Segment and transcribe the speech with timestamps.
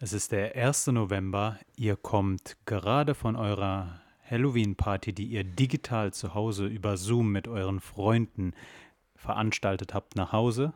[0.00, 0.86] Es ist der 1.
[0.88, 1.58] November.
[1.74, 7.80] Ihr kommt gerade von eurer Halloween-Party, die ihr digital zu Hause über Zoom mit euren
[7.80, 8.52] Freunden
[9.16, 10.72] veranstaltet habt, nach Hause.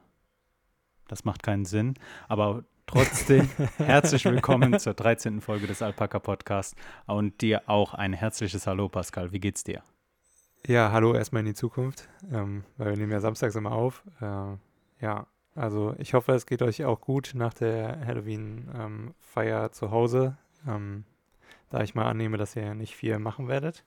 [1.07, 1.95] Das macht keinen Sinn,
[2.27, 5.41] aber trotzdem herzlich willkommen zur 13.
[5.41, 6.75] Folge des Alpaka Podcasts
[7.07, 9.31] und dir auch ein herzliches Hallo, Pascal.
[9.31, 9.85] Wie geht's dir?
[10.67, 14.03] Ja, hallo erstmal in die Zukunft, ähm, weil wir nehmen ja samstags immer auf.
[14.21, 14.57] Äh,
[15.01, 20.37] ja, also ich hoffe, es geht euch auch gut nach der Halloween-Feier ähm, zu Hause.
[20.67, 21.05] Ähm,
[21.71, 23.85] da ich mal annehme, dass ihr nicht viel machen werdet.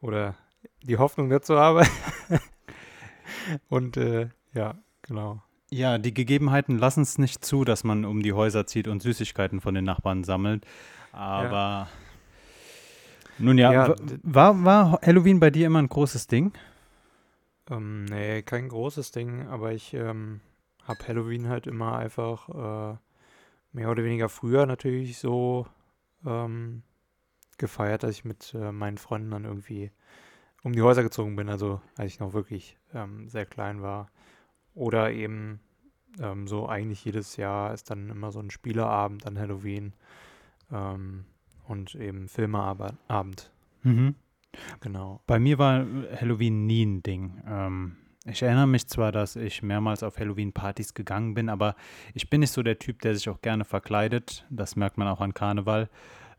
[0.00, 0.34] Oder
[0.82, 1.84] die Hoffnung dazu habe.
[3.68, 5.42] Und äh, ja, genau.
[5.70, 9.60] Ja, die Gegebenheiten lassen es nicht zu, dass man um die Häuser zieht und Süßigkeiten
[9.60, 10.64] von den Nachbarn sammelt.
[11.10, 11.88] Aber ja.
[13.38, 16.52] nun ja, ja war, war Halloween bei dir immer ein großes Ding?
[17.68, 20.40] Ähm, nee, kein großes Ding, aber ich ähm,
[20.86, 22.96] habe Halloween halt immer einfach äh,
[23.72, 25.66] mehr oder weniger früher natürlich so
[26.24, 26.82] ähm,
[27.58, 29.90] gefeiert, dass ich mit äh, meinen Freunden dann irgendwie
[30.62, 34.10] um die Häuser gezogen bin, also als ich noch wirklich ähm, sehr klein war.
[34.74, 35.60] Oder eben
[36.20, 39.92] ähm, so eigentlich jedes Jahr ist dann immer so ein Spieleabend an Halloween
[40.72, 41.24] ähm,
[41.66, 43.50] und eben Filmeabend.
[43.82, 44.14] Mhm.
[44.80, 45.20] Genau.
[45.26, 45.84] Bei mir war
[46.18, 47.42] Halloween nie ein Ding.
[47.46, 51.76] Ähm, ich erinnere mich zwar, dass ich mehrmals auf Halloween-Partys gegangen bin, aber
[52.14, 54.44] ich bin nicht so der Typ, der sich auch gerne verkleidet.
[54.50, 55.88] Das merkt man auch an Karneval.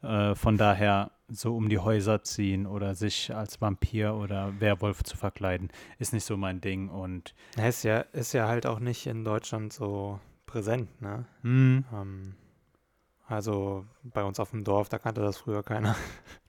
[0.01, 5.17] Äh, von daher so um die Häuser ziehen oder sich als Vampir oder Werwolf zu
[5.17, 6.89] verkleiden, ist nicht so mein Ding.
[6.89, 11.25] Und ist ja, ist ja halt auch nicht in Deutschland so präsent, ne?
[11.41, 11.85] Mhm.
[11.93, 12.35] Ähm,
[13.27, 15.95] also bei uns auf dem Dorf, da kannte das früher keiner.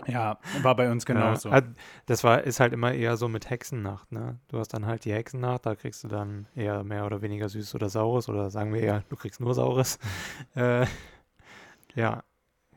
[0.07, 1.51] Ja, war bei uns genauso.
[1.51, 1.63] Ja,
[2.07, 4.39] das war, ist halt immer eher so mit Hexennacht, ne?
[4.47, 7.75] Du hast dann halt die Hexennacht, da kriegst du dann eher mehr oder weniger Süßes
[7.75, 9.99] oder Saures oder sagen wir eher, du kriegst nur Saures.
[10.55, 10.87] äh,
[11.97, 12.23] ja,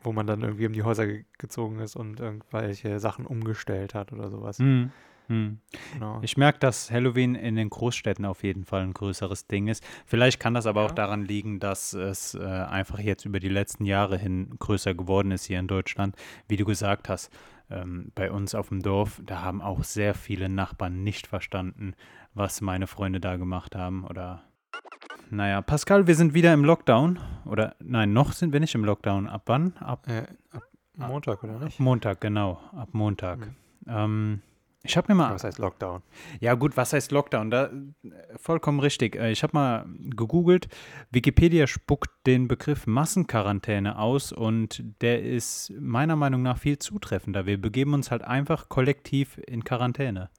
[0.02, 4.12] wo man dann irgendwie um die Häuser ge gezogen ist und irgendwelche Sachen umgestellt hat
[4.12, 4.58] oder sowas.
[4.58, 4.90] Mhm.
[5.32, 5.58] Hm.
[5.94, 6.18] Genau.
[6.20, 9.82] Ich merke, dass Halloween in den Großstädten auf jeden Fall ein größeres Ding ist.
[10.04, 10.86] Vielleicht kann das aber ja.
[10.88, 15.30] auch daran liegen, dass es äh, einfach jetzt über die letzten Jahre hin größer geworden
[15.30, 16.16] ist hier in Deutschland.
[16.48, 17.30] Wie du gesagt hast,
[17.70, 21.94] ähm, bei uns auf dem Dorf, da haben auch sehr viele Nachbarn nicht verstanden,
[22.34, 24.42] was meine Freunde da gemacht haben oder
[25.30, 27.18] naja, Pascal, wir sind wieder im Lockdown.
[27.46, 29.28] Oder nein, noch sind wir nicht im Lockdown.
[29.28, 29.74] Ab wann?
[29.78, 30.62] Ab, äh, ab
[30.94, 31.80] Montag, oder nicht?
[31.80, 32.60] Montag, genau.
[32.76, 33.38] Ab Montag.
[33.38, 33.56] Mhm.
[33.88, 34.42] Ähm,
[34.84, 35.34] ich habe mir mal.
[35.34, 36.02] Was heißt Lockdown?
[36.40, 37.50] Ja, gut, was heißt Lockdown?
[37.50, 37.70] Da,
[38.36, 39.16] vollkommen richtig.
[39.16, 40.68] Äh, ich habe mal gegoogelt.
[41.10, 47.46] Wikipedia spuckt den Begriff Massenquarantäne aus und der ist meiner Meinung nach viel zutreffender.
[47.46, 50.30] Wir begeben uns halt einfach kollektiv in Quarantäne.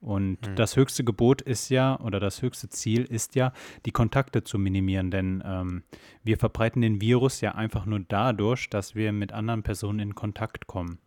[0.00, 0.54] Und hm.
[0.54, 3.52] das höchste Gebot ist ja, oder das höchste Ziel ist ja,
[3.86, 5.82] die Kontakte zu minimieren, denn ähm,
[6.22, 10.68] wir verbreiten den Virus ja einfach nur dadurch, dass wir mit anderen Personen in Kontakt
[10.68, 10.98] kommen.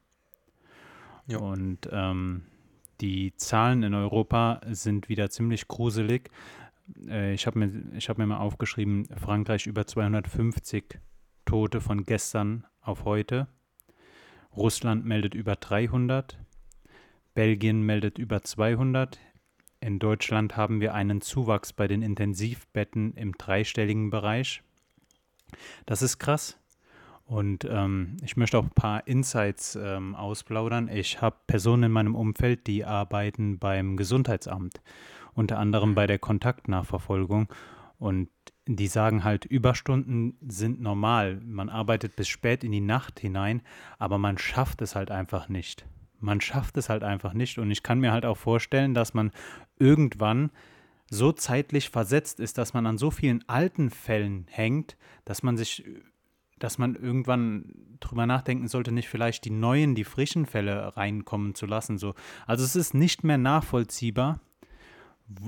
[1.30, 1.38] Ja.
[1.38, 2.42] Und ähm,
[3.02, 6.32] die Zahlen in Europa sind wieder ziemlich gruselig.
[7.08, 11.00] Äh, ich habe mir, hab mir mal aufgeschrieben, Frankreich über 250
[11.46, 13.48] Tote von gestern auf heute.
[14.56, 16.40] Russland meldet über 300.
[17.36, 19.20] Belgien meldet über 200.
[19.82, 24.64] In Deutschland haben wir einen Zuwachs bei den Intensivbetten im dreistelligen Bereich.
[25.86, 26.58] Das ist krass.
[27.30, 30.88] Und ähm, ich möchte auch ein paar Insights ähm, ausplaudern.
[30.88, 34.82] Ich habe Personen in meinem Umfeld, die arbeiten beim Gesundheitsamt,
[35.36, 37.48] unter anderem bei der Kontaktnachverfolgung.
[38.00, 38.30] Und
[38.68, 41.40] die sagen halt, Überstunden sind normal.
[41.46, 43.62] Man arbeitet bis spät in die Nacht hinein,
[44.00, 45.86] aber man schafft es halt einfach nicht.
[46.20, 47.60] Man schafft es halt einfach nicht.
[47.60, 49.32] Und ich kann mir halt auch vorstellen, dass man
[49.78, 50.50] irgendwann
[51.12, 55.84] so zeitlich versetzt ist, dass man an so vielen alten Fällen hängt, dass man sich
[56.60, 61.66] dass man irgendwann drüber nachdenken sollte, nicht vielleicht die neuen, die frischen Fälle reinkommen zu
[61.66, 61.98] lassen.
[61.98, 62.14] So.
[62.46, 64.40] Also es ist nicht mehr nachvollziehbar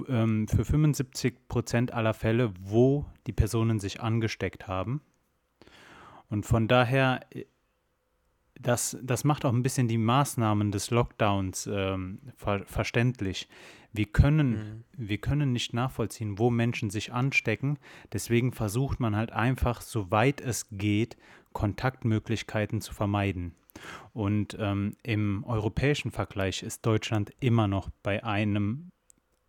[0.07, 5.01] ähm, für 75 Prozent aller Fälle, wo die Personen sich angesteckt haben.
[6.29, 7.45] Und von daher, äh,
[8.61, 13.47] das, das macht auch ein bisschen die Maßnahmen des Lockdowns ähm, ver verständlich.
[13.93, 14.83] Wir können, mhm.
[14.97, 17.77] wir können nicht nachvollziehen, wo Menschen sich anstecken.
[18.13, 21.17] Deswegen versucht man halt einfach, soweit es geht,
[21.53, 23.55] Kontaktmöglichkeiten zu vermeiden.
[24.13, 28.91] Und ähm, im europäischen Vergleich ist Deutschland immer noch bei einem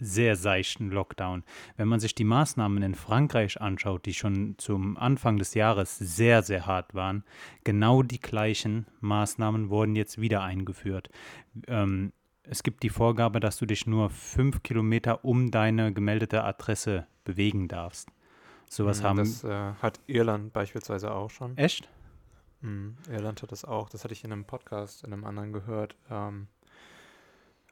[0.03, 1.45] sehr seichten Lockdown.
[1.77, 6.43] Wenn man sich die Maßnahmen in Frankreich anschaut, die schon zum Anfang des Jahres sehr,
[6.43, 7.25] sehr hart waren,
[7.65, 11.09] genau die gleichen Maßnahmen wurden jetzt wieder eingeführt.
[11.69, 12.13] Ähm,
[12.45, 17.69] es gibt die Vorgabe, dass du dich nur fünf Kilometer um deine gemeldete Adresse bewegen
[17.69, 18.09] darfst.
[18.69, 19.19] Sowas Mm, haben.
[19.19, 21.57] Das äh, hat Irland beispielsweise auch schon.
[21.57, 21.89] Echt?
[22.63, 23.89] Mm, Irland hat das auch.
[23.91, 25.95] Das hatte ich in einem Podcast, in einem anderen gehört.
[26.11, 26.49] Ähm,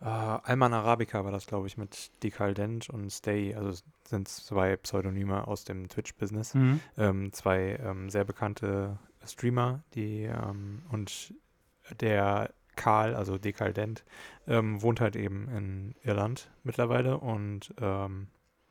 [0.01, 3.55] äh, Alman Arabica war das, glaube ich, mit Decaldent und Stay.
[3.55, 6.55] Also sind zwei Pseudonyme aus dem Twitch-Business.
[6.55, 6.81] Mhm.
[6.97, 11.35] ähm, zwei ähm, sehr bekannte Streamer, die ähm, und
[12.01, 14.05] der Karl, also Dekaldent,
[14.47, 18.29] ähm, wohnt halt eben in Irland mittlerweile und ähm,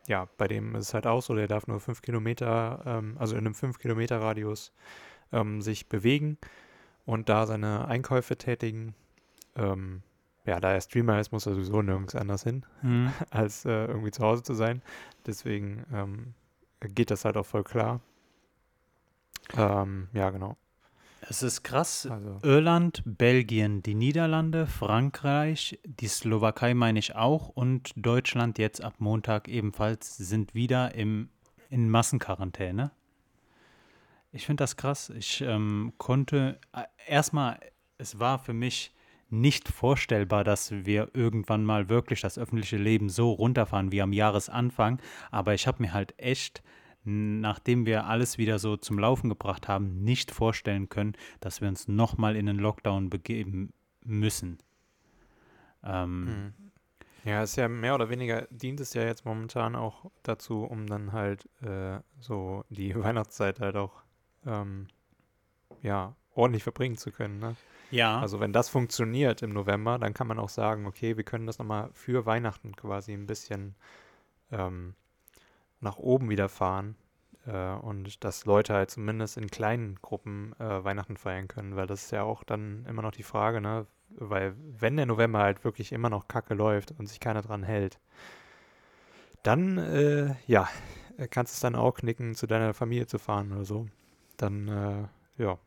[0.08, 3.36] ja, bei dem ist es halt auch so, der darf nur fünf Kilometer, ähm, also
[3.36, 4.74] in einem fünf Kilometer Radius
[5.60, 6.40] sich bewegen
[7.06, 8.96] und da seine Einkäufe tätigen.
[9.56, 10.02] Ähm,
[10.46, 13.12] ja, da er Streamer ist, muss er sowieso nirgends anders hin Mhm.
[13.30, 14.82] als äh, irgendwie zu Hause zu sein.
[15.26, 16.34] Deswegen ähm,
[16.82, 18.02] geht das halt auch voll klar.
[19.56, 20.58] Ähm, ja, genau.
[21.22, 22.08] Es ist krass.
[22.10, 28.96] Also, Irland, Belgien, die Niederlande, Frankreich, die Slowakei meine ich auch und Deutschland jetzt ab
[29.00, 31.30] Montag ebenfalls sind wieder im,
[31.70, 32.92] in Massenquarantäne.
[34.32, 35.10] Ich finde das krass.
[35.10, 37.60] Ich ähm, konnte äh, erstmal,
[37.98, 38.94] es war für mich
[39.32, 45.02] nicht vorstellbar, dass wir irgendwann mal wirklich das öffentliche Leben so runterfahren wie am Jahresanfang.
[45.32, 46.64] Aber ich habe mir halt echt,
[47.04, 51.88] nachdem wir alles wieder so zum Laufen gebracht haben, nicht vorstellen können, dass wir uns
[51.88, 53.74] nochmal in einen Lockdown begeben
[54.04, 54.58] müssen.
[55.84, 56.52] Ähm, mh.
[57.24, 61.14] ja, ist ja mehr oder weniger, dient es ja jetzt momentan auch dazu, um dann
[61.14, 64.04] halt äh, so die Weihnachtszeit halt auch
[64.46, 64.88] ähm,
[65.82, 67.40] ja, ordentlich verbringen zu können.
[67.40, 67.56] Ne?
[67.92, 71.48] Ja, Also wenn das funktioniert im November, dann kann man auch sagen, okay, wir können
[71.48, 73.76] das nochmal für Weihnachten quasi ein bisschen
[74.52, 74.96] ähm,
[75.80, 76.96] nach oben wieder fahren
[77.46, 82.06] äh, und dass Leute halt zumindest in kleinen Gruppen äh, Weihnachten feiern können, weil das
[82.06, 83.88] ist ja auch dann immer noch die Frage, ne?
[84.12, 88.00] Weil wenn der November halt wirklich immer noch kacke läuft und sich keiner dran hält,
[89.44, 90.68] dann, äh, ja,
[91.30, 93.88] kannst es dann auch knicken, zu deiner Familie zu fahren oder so.
[94.38, 95.58] Dann, äh, ja,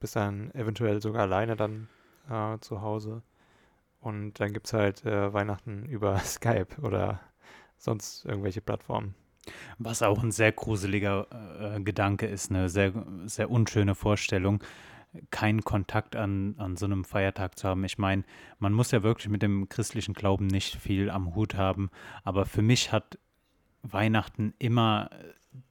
[0.00, 1.88] bist dann eventuell sogar alleine dann
[2.30, 3.22] äh, zu Hause.
[4.00, 7.20] Und dann gibt es halt äh, Weihnachten über Skype oder
[7.76, 9.14] sonst irgendwelche Plattformen.
[9.78, 11.26] Was auch ein sehr gruseliger
[11.76, 12.92] äh, Gedanke ist, eine sehr,
[13.24, 14.62] sehr unschöne Vorstellung,
[15.30, 17.82] keinen Kontakt an, an so einem Feiertag zu haben.
[17.84, 18.24] Ich meine,
[18.58, 21.90] man muss ja wirklich mit dem christlichen Glauben nicht viel am Hut haben,
[22.24, 23.18] aber für mich hat
[23.82, 25.08] Weihnachten immer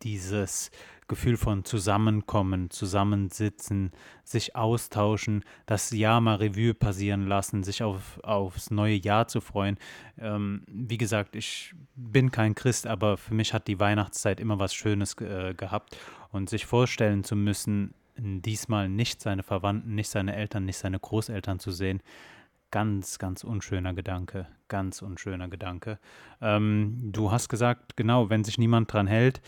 [0.02, 0.72] dieses
[1.07, 3.92] Gefühl von Zusammenkommen, Zusammensitzen,
[4.24, 9.77] sich austauschen, das Jahr mal Revue passieren lassen, sich auf, aufs neue Jahr zu freuen.
[10.19, 14.74] Ähm, wie gesagt, ich bin kein Christ, aber für mich hat die Weihnachtszeit immer was
[14.74, 15.98] Schönes äh, gehabt
[16.31, 21.59] und sich vorstellen zu müssen, diesmal nicht seine Verwandten, nicht seine Eltern, nicht seine Großeltern
[21.59, 22.01] zu sehen,
[22.71, 26.00] ganz, ganz unschöner Gedanke, ganz unschöner Gedanke.
[26.42, 29.42] Ähm, du hast gesagt, genau, wenn sich niemand dran hält,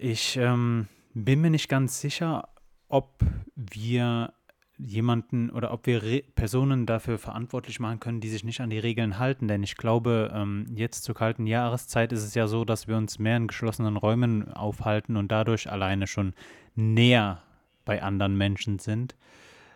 [0.00, 2.48] ich ähm, bin mir nicht ganz sicher,
[2.88, 3.22] ob
[3.54, 4.32] wir
[4.78, 8.78] jemanden oder ob wir Re Personen dafür verantwortlich machen können, die sich nicht an die
[8.78, 9.46] Regeln halten.
[9.46, 13.18] Denn ich glaube, ähm, jetzt zur kalten Jahreszeit ist es ja so, dass wir uns
[13.18, 16.32] mehr in geschlossenen Räumen aufhalten und dadurch alleine schon
[16.74, 17.42] näher
[17.84, 19.16] bei anderen Menschen sind.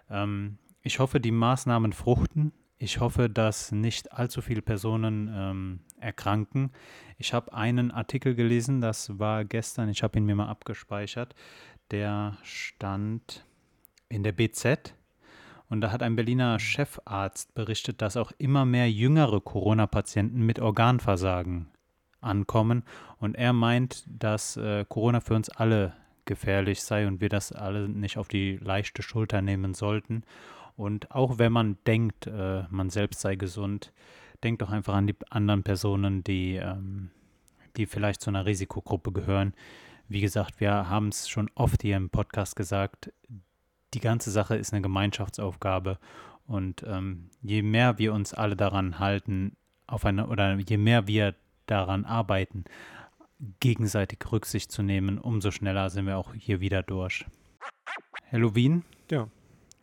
[0.09, 2.53] Ähm, ich hoffe, die Maßnahmen fruchten.
[2.79, 6.71] Ich hoffe, dass nicht allzu viele Personen ähm, erkranken.
[7.19, 11.35] Ich habe einen Artikel gelesen, das war gestern, ich habe ihn mir mal abgespeichert,
[11.91, 13.45] der stand
[14.09, 14.95] in der BZ
[15.69, 21.69] und da hat ein Berliner Chefarzt berichtet, dass auch immer mehr jüngere Corona-Patienten mit Organversagen
[22.21, 22.85] ankommen
[23.19, 27.88] und er meint, dass äh, Corona für uns alle gefährlich sei und wir das alle
[27.88, 30.25] nicht auf die leichte Schulter nehmen sollten.
[30.76, 33.93] Und auch wenn man denkt, äh, man selbst sei gesund,
[34.45, 37.11] denkt doch einfach an die anderen Personen, die, ähm,
[37.77, 39.55] die vielleicht zu einer Risikogruppe gehören.
[40.09, 43.13] Wie gesagt, wir haben es schon oft hier im Podcast gesagt,
[43.95, 45.99] die ganze Sache ist eine Gemeinschaftsaufgabe
[46.47, 51.35] und ähm, je mehr wir uns alle daran halten, auf eine, oder je mehr wir
[51.67, 52.65] daran arbeiten,
[53.61, 57.25] gegenseitig Rücksicht zu nehmen, umso schneller sind wir auch hier wieder durch.
[58.31, 58.85] Halloween?
[59.11, 59.29] Ja.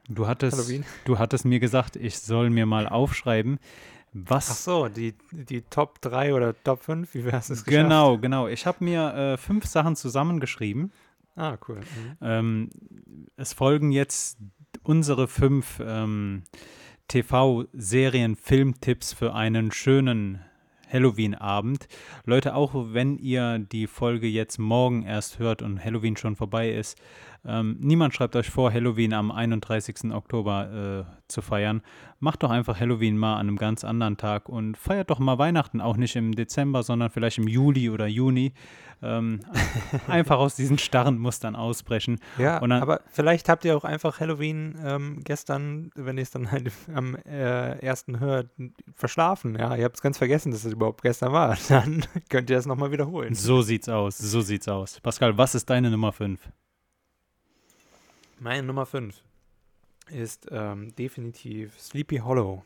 [0.07, 0.85] Du hattest, Halloween.
[1.05, 3.59] du hattest mir gesagt, ich soll mir mal aufschreiben,
[4.13, 4.51] was.
[4.51, 8.47] Ach so, die, die Top 3 oder Top 5, wie wär's es Genau, genau.
[8.47, 10.91] Ich habe mir äh, fünf Sachen zusammengeschrieben.
[11.35, 11.77] Ah, cool.
[11.77, 12.17] Mhm.
[12.21, 12.69] Ähm,
[13.37, 14.37] es folgen jetzt
[14.83, 16.43] unsere fünf ähm,
[17.07, 20.41] TV-Serien, Filmtipps für einen schönen
[20.91, 21.87] Halloween-Abend.
[22.25, 26.97] Leute, auch wenn ihr die Folge jetzt morgen erst hört und Halloween schon vorbei ist,
[27.45, 30.11] ähm, niemand schreibt euch vor, Halloween am 31.
[30.13, 31.81] Oktober äh, zu feiern,
[32.19, 35.81] macht doch einfach Halloween mal an einem ganz anderen Tag und feiert doch mal Weihnachten
[35.81, 38.53] auch nicht im Dezember, sondern vielleicht im Juli oder Juni.
[39.03, 39.39] Ähm,
[40.07, 42.19] einfach aus diesen starren Mustern ausbrechen.
[42.37, 46.51] Ja, dann- aber vielleicht habt ihr auch einfach Halloween ähm, gestern, wenn ihr es dann
[46.51, 48.49] halt am äh, ersten hört,
[48.93, 49.55] verschlafen.
[49.57, 51.57] Ja, ihr habt es ganz vergessen, dass es überhaupt gestern war.
[51.69, 53.33] Dann könnt ihr das nochmal wiederholen.
[53.33, 54.99] So sieht's aus, so sieht's aus.
[54.99, 56.39] Pascal, was ist deine Nummer 5?
[58.43, 59.23] Meine Nummer 5
[60.09, 62.63] ist ähm, definitiv Sleepy Hollow.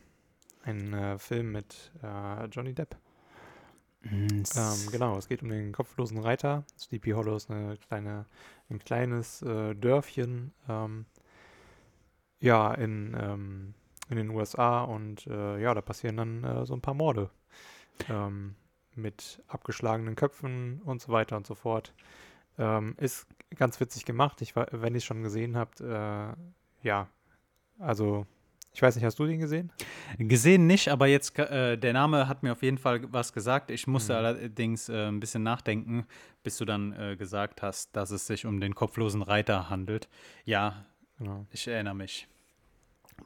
[0.63, 2.95] Ein äh, Film mit äh, Johnny Depp.
[4.55, 6.63] Ähm, genau, es geht um den kopflosen Reiter.
[6.79, 8.25] Sleepy Hollow ist eine kleine,
[8.69, 11.07] ein kleines äh, Dörfchen ähm,
[12.39, 13.73] ja, in, ähm,
[14.09, 17.29] in den USA und äh, ja, da passieren dann äh, so ein paar Morde
[18.07, 18.55] ähm,
[18.93, 21.93] mit abgeschlagenen Köpfen und so weiter und so fort.
[22.57, 24.41] Ähm, ist ganz witzig gemacht.
[24.41, 26.27] Ich, wenn ihr es schon gesehen habt, äh,
[26.83, 27.07] ja,
[27.79, 28.25] also
[28.73, 29.71] ich weiß nicht, hast du den gesehen?
[30.17, 33.71] Gesehen nicht, aber jetzt äh, der Name hat mir auf jeden Fall was gesagt.
[33.71, 34.17] Ich musste Mhm.
[34.17, 36.05] allerdings äh, ein bisschen nachdenken,
[36.43, 40.09] bis du dann äh, gesagt hast, dass es sich um den kopflosen Reiter handelt.
[40.43, 40.85] Ja,
[41.17, 41.45] Genau.
[41.51, 42.27] ich erinnere mich.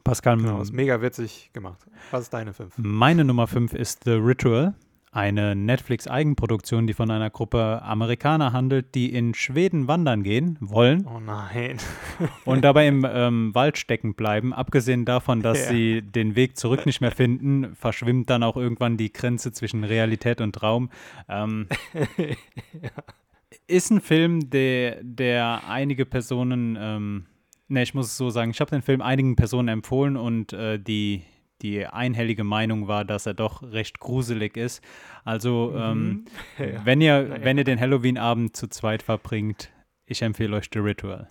[0.04, 1.80] Pascal, Genau, ist mega witzig gemacht.
[2.12, 2.76] Was ist deine 5?
[2.78, 4.76] meine Nummer 5 ist The Ritual,
[5.12, 11.20] eine Netflix-Eigenproduktion, die von einer Gruppe Amerikaner handelt, die in Schweden wandern gehen wollen Oh
[11.20, 11.78] nein.
[12.46, 14.54] und dabei im ähm, Wald stecken bleiben.
[14.54, 15.70] Abgesehen davon, dass Ja.
[15.70, 20.42] sie den Weg zurück nicht mehr finden, verschwimmt dann auch irgendwann die Grenze zwischen Realität
[20.42, 20.90] und Traum.
[21.28, 21.68] Ähm,
[23.68, 27.26] Ist ein Film, der, der einige Personen, ähm,
[27.68, 30.80] ne, ich muss es so sagen, ich habe den Film einigen Personen empfohlen und äh,
[30.80, 31.24] die,
[31.62, 34.84] die einhellige Meinung war, dass er doch recht gruselig ist.
[35.26, 36.26] Also, ähm,
[36.58, 36.86] Ja.
[36.86, 37.44] wenn, ihr, Naja.
[37.44, 39.70] wenn ihr den Halloween-Abend zu zweit verbringt,
[40.06, 41.30] ich empfehle euch The Ritual.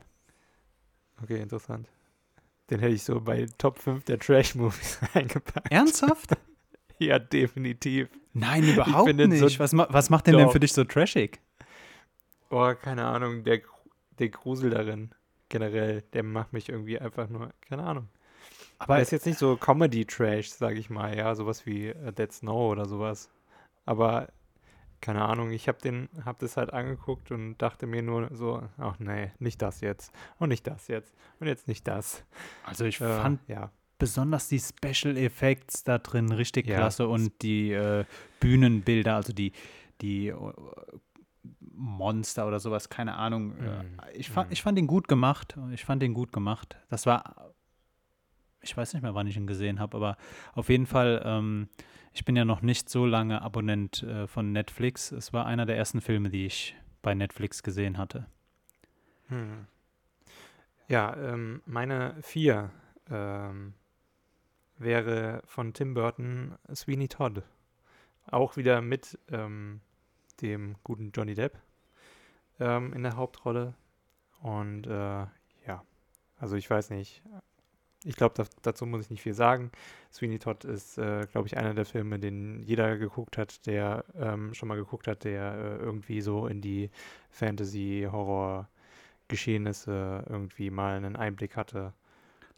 [1.22, 1.88] Okay, interessant.
[2.70, 5.70] Den hätte ich so bei Top 5 der Trash-Movies eingepackt.
[5.70, 6.36] Ernsthaft?
[7.00, 8.08] Ja, definitiv.
[8.32, 9.38] Nein, überhaupt nicht.
[9.38, 10.52] so- was, ma was macht den denn Doch.
[10.52, 11.38] für dich so trashig?
[12.50, 13.60] Oh, keine Ahnung, der,
[14.18, 15.12] der Grusel darin
[15.48, 18.08] generell, der macht mich irgendwie einfach nur, keine Ahnung.
[18.78, 22.32] Aber er ist jetzt nicht so Comedy-Trash, sag ich mal, ja, sowas wie äh, Dead
[22.32, 23.28] Snow oder sowas.
[23.86, 24.28] Aber
[25.00, 28.98] keine Ahnung, ich habe den, habe das halt angeguckt und dachte mir nur so, ach
[28.98, 32.24] nee, nicht das jetzt und nicht das jetzt und jetzt nicht das.
[32.64, 36.76] also ich Äh, fand ja, besonders die Special Effects da drin richtig Ja.
[36.76, 38.04] klasse und die äh,
[38.40, 39.52] Bühnenbilder, also die,
[40.00, 40.36] die äh,
[41.60, 43.56] Monster oder sowas, keine Ahnung.
[43.58, 44.00] Äh, Mhm.
[44.14, 44.52] Ich, fand, Mhm.
[44.52, 45.56] ich fand ihn gut gemacht.
[45.72, 46.76] Ich fand ihn gut gemacht.
[46.90, 47.52] Das war,
[48.68, 50.16] ich weiß nicht mehr, wann ich ihn gesehen habe, aber
[50.54, 51.68] auf jeden Fall, ähm,
[52.12, 55.10] ich bin ja noch nicht so lange Abonnent äh, von Netflix.
[55.10, 58.26] Es war einer der ersten Filme, die ich bei Netflix gesehen hatte.
[59.28, 59.66] Hm.
[60.88, 62.70] Ja, ähm, meine vier
[63.10, 63.74] ähm,
[64.78, 67.42] wäre von Tim Burton Sweeney Todd.
[68.26, 69.80] Auch wieder mit ähm,
[70.40, 71.58] dem guten Johnny Depp
[72.60, 73.74] ähm, in der Hauptrolle.
[74.40, 75.26] Und äh,
[75.66, 75.84] ja,
[76.38, 77.22] also ich weiß nicht.
[78.04, 79.70] Ich glaube, da, dazu muss ich nicht viel sagen.
[80.12, 84.54] Sweeney Todd ist, äh, glaube ich, einer der Filme, den jeder geguckt hat, der ähm,
[84.54, 86.90] schon mal geguckt hat, der äh, irgendwie so in die
[87.30, 91.92] Fantasy-Horror-Geschehnisse irgendwie mal einen Einblick hatte.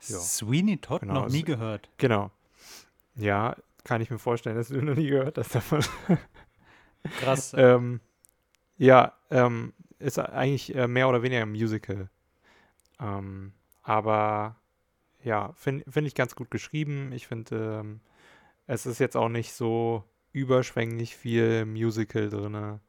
[0.06, 0.18] Ja.
[0.18, 1.88] Sweeney Todd Genau, noch nie es- gehört.
[1.98, 2.30] Genau.
[3.16, 5.80] Ja, kann ich mir vorstellen, dass du noch nie gehört hast davon.
[7.18, 7.54] Krass.
[7.56, 8.00] ähm,
[8.76, 12.08] ja, ähm, ist eigentlich äh, mehr oder weniger ein Musical.
[12.98, 14.56] Ähm, aber
[15.22, 17.12] ja, finde find ich ganz gut geschrieben.
[17.12, 18.00] Ich finde, ähm,
[18.66, 22.80] es ist jetzt auch nicht so überschwänglich viel Musical drin.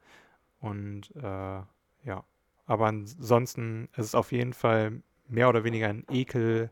[0.60, 1.60] Und äh,
[2.04, 2.24] ja,
[2.66, 6.70] aber ansonsten ist es auf jeden Fall mehr oder weniger ein Ekel,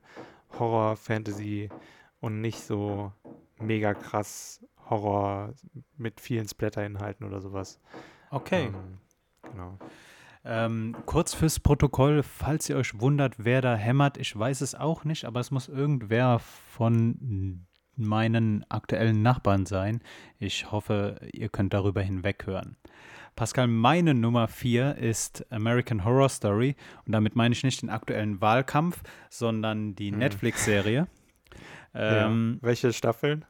[0.59, 1.69] Horror, Fantasy
[2.21, 3.13] und nicht so
[3.59, 5.55] mega krass Horror
[5.97, 7.81] mit vielen Splatter-Inhalten oder sowas.
[8.31, 8.67] okay.
[8.67, 8.99] Ähm,
[9.43, 9.79] genau.
[10.45, 15.05] Ähm, kurz fürs Protokoll, falls ihr euch wundert, wer da hämmert, ich weiß es auch
[15.05, 17.67] nicht, aber es muss irgendwer von
[17.97, 20.01] meinen aktuellen Nachbarn sein.
[20.39, 22.77] Ich hoffe, ihr könnt darüber hinweghören.
[23.37, 28.41] Pascal, meine Nummer 4 ist American Horror Story und damit meine ich nicht den aktuellen
[28.41, 30.19] Wahlkampf, sondern die Hm.
[30.19, 31.07] Netflix-Serie.
[31.95, 32.67] Ähm, ja.
[32.67, 33.45] Welche Staffeln?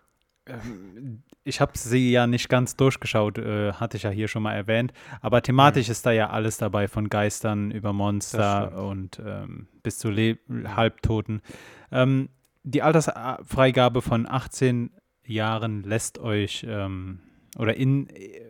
[0.47, 4.55] ähm, ich habe sie ja nicht ganz durchgeschaut, äh, hatte ich ja hier schon mal
[4.55, 4.93] erwähnt.
[5.21, 10.11] Aber thematisch ist da ja alles dabei, von Geistern über Monster und ähm, bis zu
[10.11, 11.41] Le Halbtoten.
[11.91, 12.29] Ähm,
[12.63, 14.91] die Altersfreigabe von 18
[15.25, 17.21] Jahren lässt euch ähm,
[17.59, 18.41] oder in äh,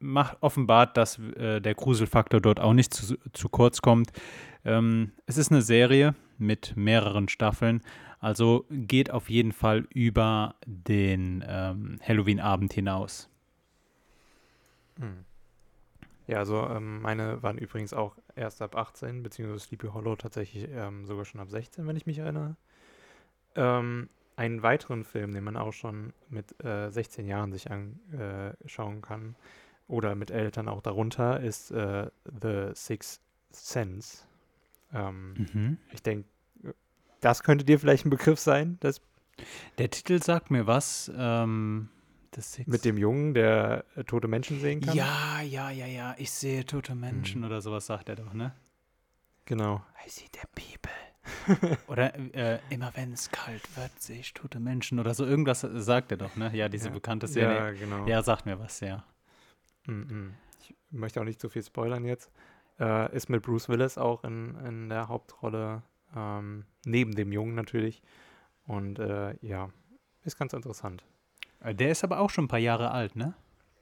[0.00, 4.10] macht offenbart, dass äh, der Gruselfaktor dort auch nicht zu, zu kurz kommt.
[4.64, 7.82] Ähm, es ist eine Serie, mit mehreren Staffeln.
[8.20, 13.28] Also geht auf jeden Fall über den ähm, Halloween-Abend hinaus.
[14.98, 15.24] Hm.
[16.26, 21.06] Ja, also ähm, meine waren übrigens auch erst ab 18, beziehungsweise Sleepy Hollow tatsächlich ähm,
[21.06, 22.56] sogar schon ab 16, wenn ich mich erinnere.
[23.56, 29.00] Ähm, einen weiteren Film, den man auch schon mit äh, 16 Jahren sich anschauen äh,
[29.00, 29.34] kann,
[29.88, 34.24] oder mit Eltern auch darunter, ist äh, The Sixth Sense.
[34.92, 35.78] Ähm, mhm.
[35.92, 36.28] Ich denke,
[37.20, 38.78] das könnte dir vielleicht ein Begriff sein.
[38.80, 39.00] Das
[39.78, 41.10] Der Titel sagt mir was.
[41.16, 41.88] Ähm,
[42.66, 44.96] mit dem Jungen, der äh, tote Menschen sehen kann?
[44.96, 46.14] Ja, ja, ja, ja.
[46.16, 47.46] Ich sehe tote Menschen mhm.
[47.46, 48.54] oder sowas sagt er doch, ne?
[49.46, 49.82] Genau.
[50.06, 50.92] I see the people.
[51.88, 55.26] oder äh, immer wenn es kalt wird, sehe ich tote Menschen oder so.
[55.26, 56.50] Irgendwas sagt er doch, ne?
[56.54, 56.94] Ja, diese ja.
[56.94, 57.54] bekannte Szene.
[57.54, 58.06] Ja, genau.
[58.06, 59.04] Ja, sagt mir was, ja.
[59.86, 60.34] Mhm.
[60.60, 62.30] Ich möchte auch nicht zu viel spoilern jetzt.
[62.78, 65.82] Äh, ist mit Bruce Willis auch in, in der Hauptrolle,
[66.16, 68.02] ähm, neben dem Jungen natürlich.
[68.66, 69.70] Und äh, ja,
[70.22, 71.04] ist ganz interessant.
[71.60, 73.34] Äh, der ist aber auch schon ein paar Jahre alt, ne?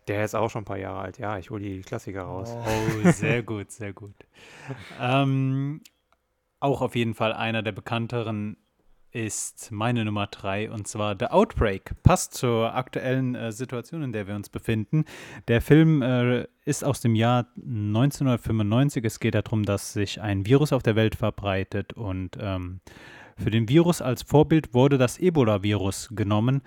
[0.06, 1.38] Der ist auch schon ein paar Jahre alt, ja.
[1.38, 2.56] Ich hole die Klassiker raus.
[2.56, 4.14] Oh, sehr gut, sehr gut.
[5.00, 5.82] ähm,
[6.60, 8.56] auch auf jeden Fall einer der bekannteren
[9.18, 11.90] ist meine Nummer drei und zwar The Outbreak.
[12.04, 15.04] Passt zur aktuellen äh, Situation, in der wir uns befinden.
[15.48, 19.04] Der Film äh, ist aus dem Jahr 1995.
[19.04, 22.80] Es geht darum, dass sich ein Virus auf der Welt verbreitet und ähm,
[23.36, 26.62] für den Virus als Vorbild wurde das Ebola-Virus genommen.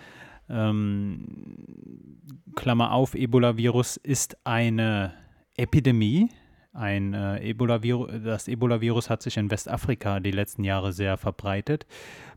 [0.49, 2.17] Ähm,
[2.57, 5.13] Klammer auf, Ebola-Virus ist eine
[5.55, 6.29] Epidemie.
[6.73, 11.85] Ein äh, Ebola-Virus, das Ebola-Virus hat sich in Westafrika die letzten Jahre sehr verbreitet.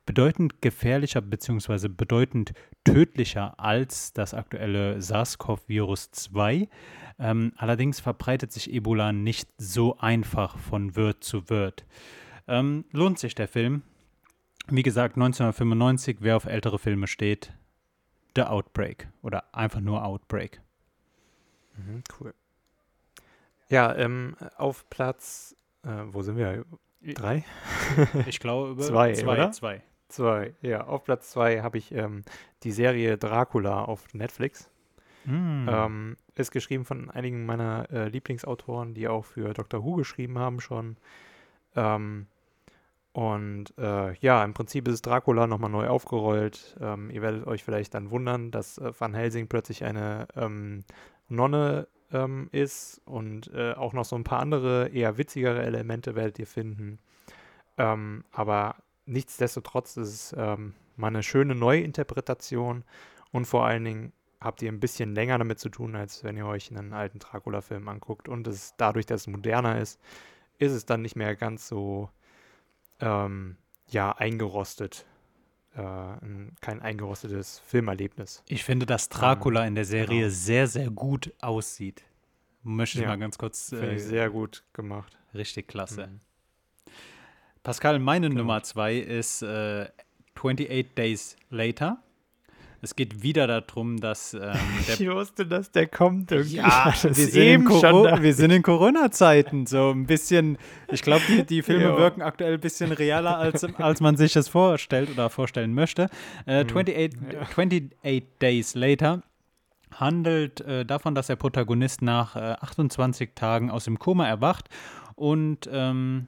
[0.06, 1.88] Bedeutend gefährlicher bzw.
[1.88, 6.68] bedeutend tödlicher als das aktuelle SARS-CoV-Virus 2.
[7.20, 11.86] Ähm, allerdings verbreitet sich Ebola nicht so einfach von Wirt zu Wirt.
[12.48, 13.82] Ähm, lohnt sich der Film?
[14.68, 17.52] Wie gesagt, 1995, wer auf ältere Filme steht,
[18.34, 20.60] The Outbreak oder einfach nur Outbreak.
[21.76, 22.34] Mhm, cool.
[23.75, 26.64] Ja, ähm, auf Platz, äh, wo sind wir?
[27.02, 27.45] Drei?
[28.28, 29.50] Ich glaube, zwei, zwei, oder?
[29.50, 29.83] Zwei.
[30.09, 30.87] Zwei, ja.
[30.87, 32.23] Auf Platz zwei habe ich ähm,
[32.63, 34.71] die Serie Dracula auf Netflix.
[35.25, 35.69] Mm.
[35.69, 40.60] Ähm, ist geschrieben von einigen meiner äh, Lieblingsautoren, die auch für Doctor Who geschrieben haben
[40.60, 40.97] schon.
[41.75, 42.28] Ähm,
[43.13, 46.76] und äh, ja, im Prinzip ist Dracula nochmal neu aufgerollt.
[46.80, 50.84] Ähm, ihr werdet euch vielleicht dann wundern, dass äh, Van Helsing plötzlich eine ähm,
[51.28, 56.38] Nonne ähm, ist und äh, auch noch so ein paar andere eher witzigere Elemente werdet
[56.38, 56.98] ihr finden.
[57.76, 62.84] Ähm, aber nichtsdestotrotz ist es ähm, mal eine schöne Neuinterpretation
[63.32, 66.46] und vor allen Dingen habt ihr ein bisschen länger damit zu tun, als wenn ihr
[66.46, 68.28] euch einen alten Dracula-Film anguckt.
[68.28, 69.98] Und es, dadurch, dass es moderner ist,
[70.58, 72.10] ist es dann nicht mehr ganz so
[73.00, 73.56] ähm,
[73.88, 75.06] ja, eingerostet.
[75.76, 78.43] Äh, ein, kein eingerostetes Filmerlebnis.
[78.49, 80.30] Ich finde, dass Dracula ähm, in der Serie genau.
[80.30, 82.04] sehr, sehr gut aussieht.
[82.63, 83.71] Möchte ich ja, mal ganz kurz.
[83.71, 85.19] Finde äh, ich sehr gut gemacht.
[85.34, 86.06] Richtig klasse.
[86.06, 86.21] Mhm.
[87.65, 88.43] Pascal, meine genau.
[88.43, 89.89] Nummer zwei ist äh,
[90.37, 92.02] 28 Days Later.
[92.84, 94.34] Es geht wieder darum, dass.
[94.34, 94.52] Ähm,
[94.99, 96.56] ich wusste, dass der kommt irgendwie.
[96.56, 99.66] Ja, wir sind, wir sind, in Corona-Zeiten.
[99.66, 100.58] So ein bisschen.
[100.92, 101.97] Ich glaube, die, die Filme ja.
[101.97, 106.10] wirken aktuell ein bisschen realer, als, als man sich es vorstellt oder vorstellen möchte.
[106.47, 107.30] Äh, 28, mhm.
[107.32, 107.40] ja.
[107.40, 109.23] 28 Days Later
[109.92, 114.68] handelt äh, davon, dass der Protagonist nach äh, 28 Tagen aus dem Koma erwacht
[115.14, 116.26] und ähm,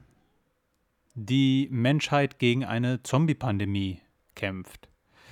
[1.14, 4.00] die Menschheit gegen eine Zombie-Pandemie
[4.34, 4.88] kämpft.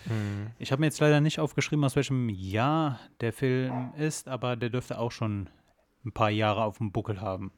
[0.06, 0.48] Mhm.
[0.58, 4.70] Ich habe mir jetzt leider nicht aufgeschrieben, aus welchem Jahr der Film ist, aber der
[4.70, 5.48] dürfte auch schon
[6.04, 7.52] ein paar Jahre auf dem Buckel haben.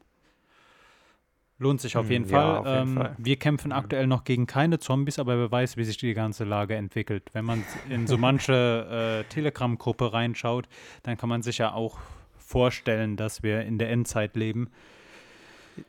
[1.59, 2.57] Lohnt sich auf mhm, jeden, ja, Fall.
[2.57, 3.15] Auf jeden ähm, Fall.
[3.17, 3.77] Wir kämpfen mhm.
[3.77, 7.29] aktuell noch gegen keine Zombies, aber wer weiß, wie sich die ganze Lage entwickelt.
[7.33, 10.67] Wenn man in so manche äh, Telegram-Gruppe reinschaut,
[11.03, 11.97] dann kann man sich ja auch
[12.37, 14.69] vorstellen, dass wir in der Endzeit leben.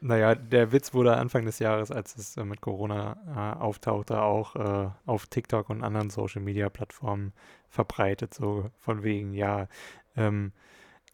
[0.00, 4.56] Naja, der Witz wurde Anfang des Jahres, als es äh, mit Corona äh, auftauchte, auch
[4.56, 7.32] äh, auf TikTok und anderen Social-Media-Plattformen
[7.68, 9.68] verbreitet, so von wegen, ja,
[10.16, 10.52] ähm,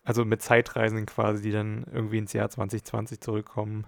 [0.04, 3.86] also mit Zeitreisenden quasi, die dann irgendwie ins Jahr 2020 zurückkommen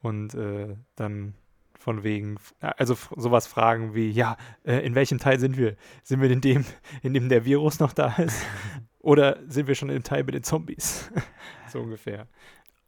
[0.00, 1.34] und äh, dann
[1.80, 5.76] von wegen, also sowas fragen wie, ja, äh, in welchem Teil sind wir?
[6.02, 6.64] Sind wir in dem,
[7.02, 8.44] in dem der Virus noch da ist?
[8.98, 11.10] Oder sind wir schon im Teil mit den Zombies?
[11.72, 12.26] so ungefähr.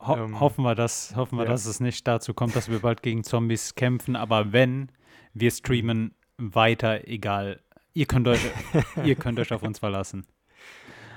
[0.06, 1.50] Ho ähm, hoffen wir, dass, hoffen wir ja.
[1.50, 4.16] dass es nicht dazu kommt, dass wir bald gegen Zombies kämpfen.
[4.16, 4.90] Aber wenn,
[5.32, 7.60] wir streamen weiter, egal.
[7.94, 8.40] Ihr könnt euch,
[9.04, 10.26] ihr könnt euch auf uns verlassen.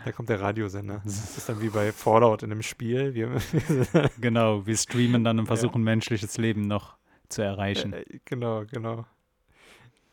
[0.04, 1.02] Da kommt der Radiosender.
[1.04, 3.15] Das ist dann wie bei Fallout in einem Spiel.
[3.15, 3.41] Wir
[4.21, 5.86] genau, wir streamen dann und versuchen, ja.
[5.86, 6.95] menschliches Leben noch
[7.28, 7.93] zu erreichen.
[7.93, 9.06] Äh, genau, genau.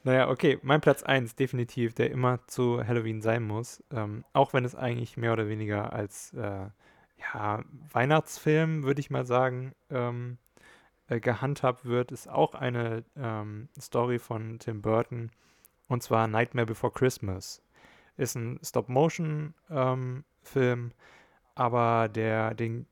[0.05, 3.85] Naja, okay, mein Platz 1 definitiv, der immer zu Halloween sein muss.
[3.93, 6.67] Ähm, auch wenn es eigentlich mehr oder weniger als äh,
[7.23, 10.39] ja, Weihnachtsfilm, würde ich mal sagen, ähm,
[11.09, 15.31] äh, gehandhabt wird, ist auch eine ähm, Story von Tim Burton
[15.89, 17.63] und zwar Nightmare Before Christmas.
[18.17, 20.93] Ist ein Stop-Motion-Film, ähm,
[21.55, 22.87] aber der, den,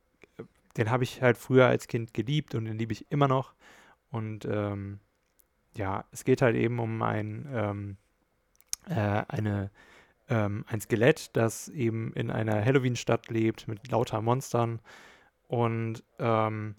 [0.77, 3.55] den habe ich halt früher als Kind geliebt und den liebe ich immer noch.
[4.11, 5.01] Und ähm,
[5.77, 7.97] ja, es geht halt eben um ein, ähm,
[8.87, 9.71] äh, eine,
[10.31, 14.81] ähm, ein Skelett, das eben in einer Halloween-Stadt lebt mit lauter Monstern.
[15.49, 16.77] Und ähm,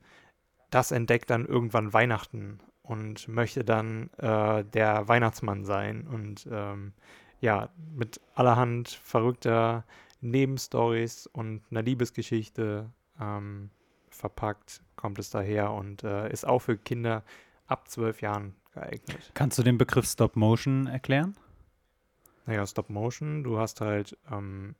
[0.71, 6.07] das entdeckt dann irgendwann Weihnachten und möchte dann äh, der Weihnachtsmann sein.
[6.07, 6.93] Und ähm,
[7.41, 9.85] ja, mit allerhand verrückter
[10.21, 13.69] Nebenstories und einer Liebesgeschichte ähm,
[14.09, 17.23] verpackt kommt es daher und äh, ist auch für Kinder
[17.65, 19.31] ab zwölf Jahren geeignet.
[19.33, 21.35] Kannst du den Begriff Stop Motion erklären?
[22.45, 24.75] Naja, Stop Motion, du hast halt ähm,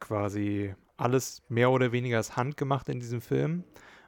[0.00, 3.64] quasi alles mehr oder weniger als Hand gemacht in diesem Film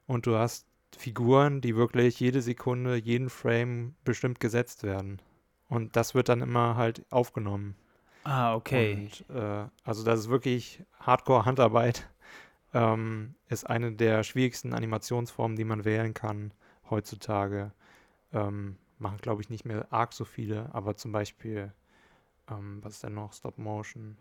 [0.06, 0.66] und du hast
[0.96, 5.20] Figuren, die wirklich jede Sekunde, jeden Frame bestimmt gesetzt werden.
[5.68, 7.76] Und das wird dann immer halt aufgenommen.
[8.24, 9.08] Ah, okay.
[9.28, 12.08] Und, äh, also das ist wirklich Hardcore-Handarbeit.
[12.74, 16.52] Ähm, ist eine der schwierigsten Animationsformen, die man wählen kann
[16.90, 17.72] heutzutage.
[18.34, 21.72] Ähm, machen, glaube ich, nicht mehr arg so viele, aber zum Beispiel,
[22.50, 23.32] ähm, was ist denn noch?
[23.32, 24.16] Stop Motion.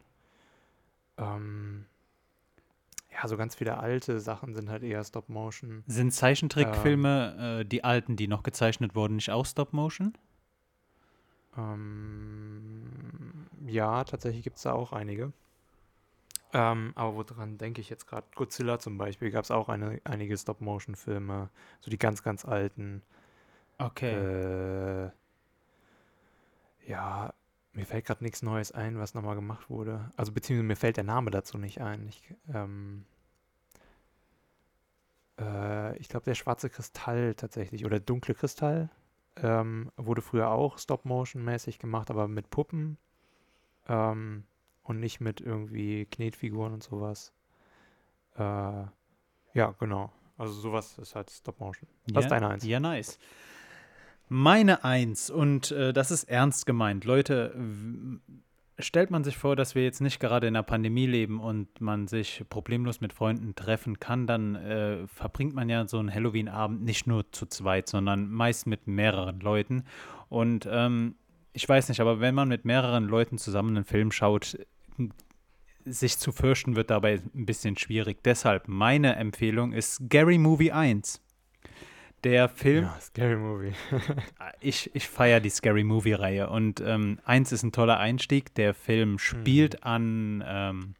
[1.17, 1.85] Ähm,
[3.11, 5.83] ja, so ganz viele alte Sachen sind halt eher Stop Motion.
[5.87, 10.13] Sind Zeichentrickfilme, ähm, äh, die alten, die noch gezeichnet wurden, nicht auch Stop Motion?
[11.57, 15.31] Ähm, ja, tatsächlich gibt es da auch einige.
[16.55, 18.25] Ähm, aber woran denke ich jetzt gerade?
[18.33, 21.49] Godzilla zum Beispiel gab es auch eine, einige Stop-Motion-Filme,
[21.81, 23.01] so die ganz, ganz alten.
[23.77, 24.13] Okay.
[24.13, 25.09] Äh,
[26.87, 27.33] ja,
[27.75, 30.11] mir fällt gerade nichts Neues ein, was nochmal gemacht wurde.
[30.15, 32.07] Also beziehungsweise mir fällt der Name dazu nicht ein.
[32.07, 33.05] Ich, ähm,
[35.39, 38.89] äh, ich glaube, der schwarze Kristall tatsächlich oder dunkle Kristall
[39.35, 42.97] ähm, wurde früher auch Stop-Motion-mäßig gemacht, aber mit Puppen.
[43.87, 44.45] Ähm,
[44.83, 47.33] und nicht mit irgendwie Knetfiguren und sowas.
[48.37, 48.41] Äh,
[49.53, 50.11] ja, genau.
[50.37, 51.89] Also sowas ist halt Stop-Motion.
[52.05, 52.63] Was ja, ist deine Eins?
[52.65, 53.17] Ja, nice.
[54.27, 57.05] Meine Eins, und äh, das ist ernst gemeint.
[57.05, 57.53] Leute,
[58.79, 62.07] stellt man sich vor, dass wir jetzt nicht gerade in einer Pandemie leben und man
[62.07, 67.07] sich problemlos mit Freunden treffen kann, dann äh, verbringt man ja so einen Halloween-Abend nicht
[67.07, 69.83] nur zu zweit, sondern meist mit mehreren Leuten.
[70.29, 71.15] Und ähm,
[71.53, 74.57] ich weiß nicht, aber wenn man mit mehreren Leuten zusammen einen Film schaut,
[75.85, 78.23] sich zu fürchten wird dabei ein bisschen schwierig.
[78.23, 81.21] Deshalb meine Empfehlung ist Gary Movie 1.
[82.25, 82.85] Der Film.
[82.85, 83.73] Ja, Scary Movie.
[84.59, 88.55] ich ich feiere die Scary Movie-Reihe und ähm, eins ist ein toller Einstieg.
[88.55, 89.83] Der Film spielt mhm.
[89.83, 90.95] an, ähm,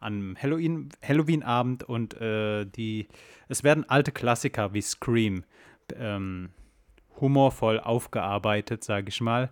[0.00, 3.08] an Halloween, Halloween-Abend und äh, die,
[3.48, 5.44] es werden alte Klassiker wie Scream
[5.94, 6.48] ähm,
[7.20, 9.50] humorvoll aufgearbeitet, sage ich mal.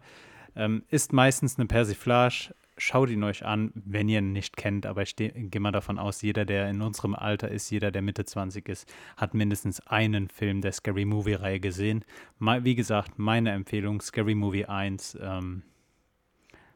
[0.57, 4.87] Ähm, ist meistens eine Persiflage schaut ihn euch an, wenn ihr ihn nicht kennt.
[4.87, 8.25] Aber ich gehe mal davon aus, jeder, der in unserem Alter ist, jeder, der Mitte
[8.25, 12.05] 20 ist, hat mindestens einen Film der Scary Movie-Reihe gesehen.
[12.39, 15.19] Mal, wie gesagt, meine Empfehlung, Scary Movie 1.
[15.21, 15.63] Ähm,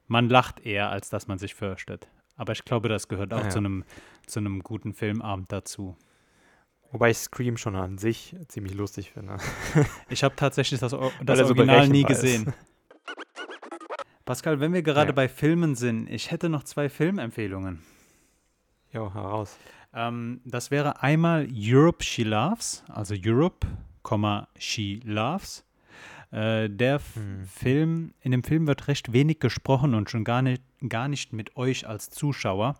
[0.06, 2.08] man lacht eher, als dass man sich fürchtet.
[2.36, 3.50] Aber ich glaube, das gehört auch ah, ja.
[3.50, 3.84] zu, einem,
[4.26, 5.96] zu einem guten Filmabend dazu.
[6.90, 9.38] Wobei ich Scream schon an sich ziemlich lustig finde.
[10.10, 12.52] ich habe tatsächlich das, das Original nie gesehen.
[14.24, 15.12] Pascal, wenn wir gerade ja.
[15.12, 17.80] bei Filmen sind, ich hätte noch zwei Filmempfehlungen.
[18.92, 19.56] Jo, heraus.
[19.94, 23.66] Ähm, das wäre einmal Europe She Loves, also Europe,
[24.58, 25.64] She Loves.
[26.30, 27.44] Äh, der hm.
[27.46, 31.56] Film, in dem Film wird recht wenig gesprochen und schon gar nicht, gar nicht mit
[31.56, 32.76] euch als Zuschauer.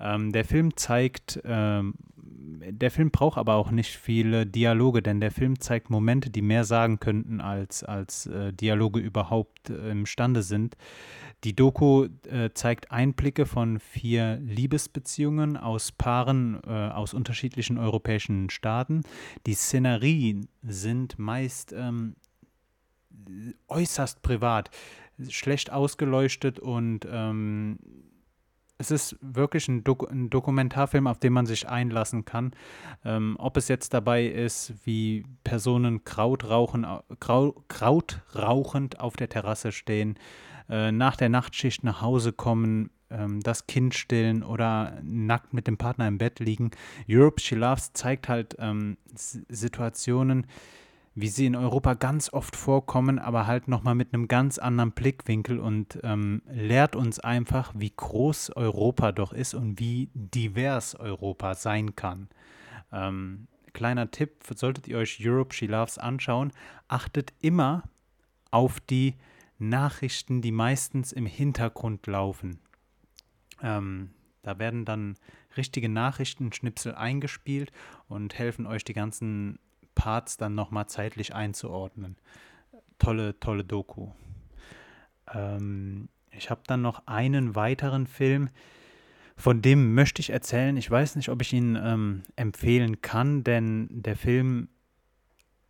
[0.00, 1.94] Ähm, der Film zeigt ähm,
[2.38, 6.64] der Film braucht aber auch nicht viele Dialoge, denn der Film zeigt Momente, die mehr
[6.64, 10.76] sagen könnten, als, als äh, Dialoge überhaupt äh, imstande sind.
[11.44, 19.02] Die Doku äh, zeigt Einblicke von vier Liebesbeziehungen aus Paaren äh, aus unterschiedlichen europäischen Staaten.
[19.46, 22.16] Die Szenerien sind meist ähm,
[23.68, 24.70] äußerst privat,
[25.28, 27.78] schlecht ausgeleuchtet und ähm,
[28.78, 32.52] es ist wirklich ein, Dok ein, Dokumentarfilm, auf den man sich einlassen kann.
[33.04, 36.86] Ähm, ob es jetzt dabei ist, wie Personen Kraut, rauchen,
[37.20, 40.18] Grau, Kraut rauchend auf der Terrasse stehen,
[40.68, 45.78] äh, nach der Nachtschicht nach Hause kommen, ähm, das Kind stillen oder nackt mit dem
[45.78, 46.70] Partner im Bett liegen.
[47.08, 50.46] Europe She Loves zeigt halt ähm, Situationen,
[51.16, 55.58] wie sie in Europa ganz oft vorkommen, aber halt nochmal mit einem ganz anderen Blickwinkel
[55.58, 61.96] und ähm, lehrt uns einfach, wie groß Europa doch ist und wie divers Europa sein
[61.96, 62.28] kann.
[62.92, 66.52] Ähm, kleiner Tipp, solltet ihr euch Europe She Loves anschauen,
[66.86, 67.84] achtet immer
[68.50, 69.14] auf die
[69.58, 72.58] Nachrichten, die meistens im Hintergrund laufen.
[73.62, 74.10] Ähm,
[74.42, 75.16] da werden dann
[75.56, 77.72] richtige Nachrichtenschnipsel eingespielt
[78.06, 79.58] und helfen euch die ganzen
[79.96, 82.16] Parts dann nochmal zeitlich einzuordnen.
[83.00, 84.10] Tolle, tolle Doku.
[85.34, 88.50] Ähm, ich habe dann noch einen weiteren Film,
[89.36, 90.76] von dem möchte ich erzählen.
[90.76, 94.68] Ich weiß nicht, ob ich ihn ähm, empfehlen kann, denn der Film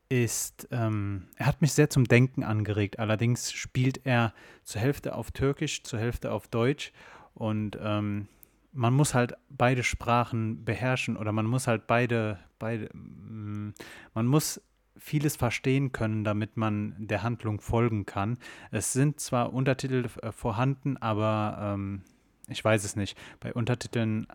[0.08, 2.98] ist, ähm, er hat mich sehr zum Denken angeregt.
[2.98, 6.92] Allerdings spielt er zur Hälfte auf Türkisch, zur Hälfte auf Deutsch
[7.34, 8.28] und ähm,
[8.76, 13.74] man muss halt beide Sprachen beherrschen oder man muss halt beide, beide, mm,
[14.14, 14.60] man muss
[14.98, 18.38] vieles verstehen können, damit man der Handlung folgen kann.
[18.70, 22.02] Es sind zwar Untertitel äh, vorhanden, aber ähm,
[22.48, 23.18] ich weiß es nicht.
[23.40, 24.26] Bei Untertiteln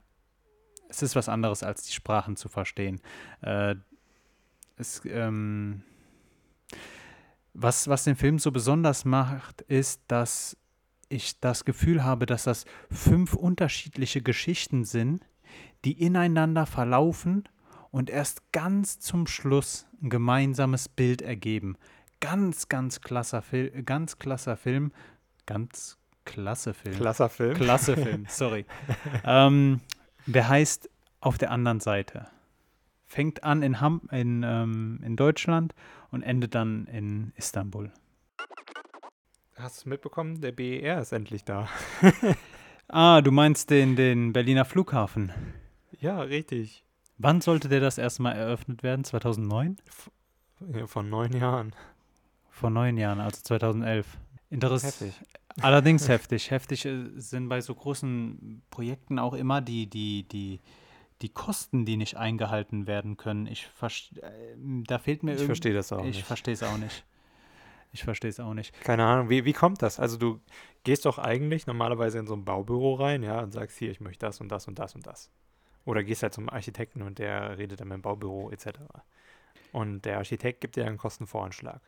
[0.92, 3.00] es ist was anderes, als die Sprachen zu verstehen.
[3.42, 3.76] Äh,
[4.76, 5.84] es, ähm,
[7.54, 10.58] was, was den Film so besonders macht, ist, dass
[11.12, 15.26] ich das Gefühl habe, dass das fünf unterschiedliche Geschichten sind,
[15.86, 17.44] die ineinander verlaufen
[17.92, 21.78] und erst ganz zum Schluss ein gemeinsames Bild ergeben.
[22.20, 24.92] Ganz, ganz klasser Film, ganz klasser Film,
[25.46, 26.96] ganz klasse Film.
[26.96, 27.56] Klasser Film.
[27.56, 28.66] Klasse Film, sorry.
[29.26, 29.82] ähm,
[30.26, 32.28] der heißt Auf der anderen Seite.
[33.06, 35.76] Fängt an in, Ham in, ähm, in Deutschland
[36.12, 37.92] und endet dann in Istanbul.
[39.62, 40.42] Hast du mitbekommen?
[40.42, 41.68] Der BER ist endlich da.
[42.88, 45.32] ah, du meinst den, den Berliner Flughafen.
[46.00, 46.84] Ja, richtig.
[47.20, 49.04] Wann sollte der das erste Mal eröffnet werden?
[49.04, 49.78] 2009?
[50.74, 51.76] Ja, vor neun Jahren.
[52.50, 54.18] Vor neun Jahren, also 2011.
[54.50, 54.94] Interessant.
[54.94, 55.22] Heftig.
[55.62, 56.50] Allerdings heftig.
[56.50, 60.60] Heftig äh, sind bei so großen Projekten auch immer die, die, die,
[61.22, 63.46] die Kosten, die nicht eingehalten werden können.
[63.46, 63.70] Ich
[64.22, 64.56] äh,
[64.88, 66.20] da fehlt mir Ich verstehe das auch ich nicht.
[66.20, 67.06] Ich verstehe es auch nicht.
[67.92, 68.74] Ich verstehe es auch nicht.
[68.82, 70.00] Keine Ahnung, wie, wie kommt das?
[70.00, 70.40] Also du
[70.84, 74.26] gehst doch eigentlich normalerweise in so ein Baubüro rein, ja, und sagst, hier, ich möchte
[74.26, 75.30] das und das und das und das.
[75.86, 78.80] Oder gehst halt zum Architekten und der redet dann mit dem Baubüro etc.
[79.72, 81.82] Und der Architekt gibt dir einen Kostenvoranschlag.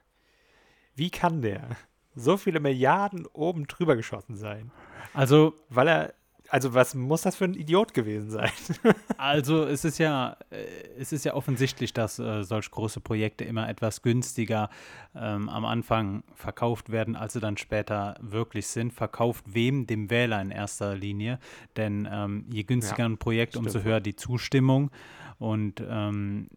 [0.96, 1.70] Wie kann der
[2.16, 4.72] so viele Milliarden oben drüber geschossen sein?
[5.14, 6.14] Also, weil er
[6.54, 8.52] also was muss das für ein Idiot gewesen sein?
[9.18, 10.66] also es ist ja, äh,
[11.00, 14.70] es ist ja offensichtlich, dass äh, solch große Projekte immer etwas günstiger
[15.16, 18.94] ähm, am Anfang verkauft werden, als sie dann später wirklich sind.
[18.94, 19.88] Verkauft wem?
[19.88, 21.40] Dem Wähler in erster Linie.
[21.76, 24.92] Denn ähm, je günstiger ja, ein Projekt, umso höher die Zustimmung.
[25.40, 26.50] Und ähm,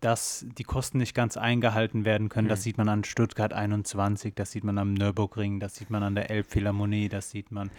[0.00, 2.46] dass die Kosten nicht ganz eingehalten werden können.
[2.46, 2.50] Mhm.
[2.50, 6.14] Das sieht man an Stuttgart 21, das sieht man am Nürburgring, das sieht man an
[6.14, 7.70] der Elbphilharmonie, das sieht man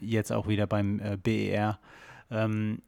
[0.00, 1.78] jetzt auch wieder beim äh, BER.
[2.30, 2.82] Ähm,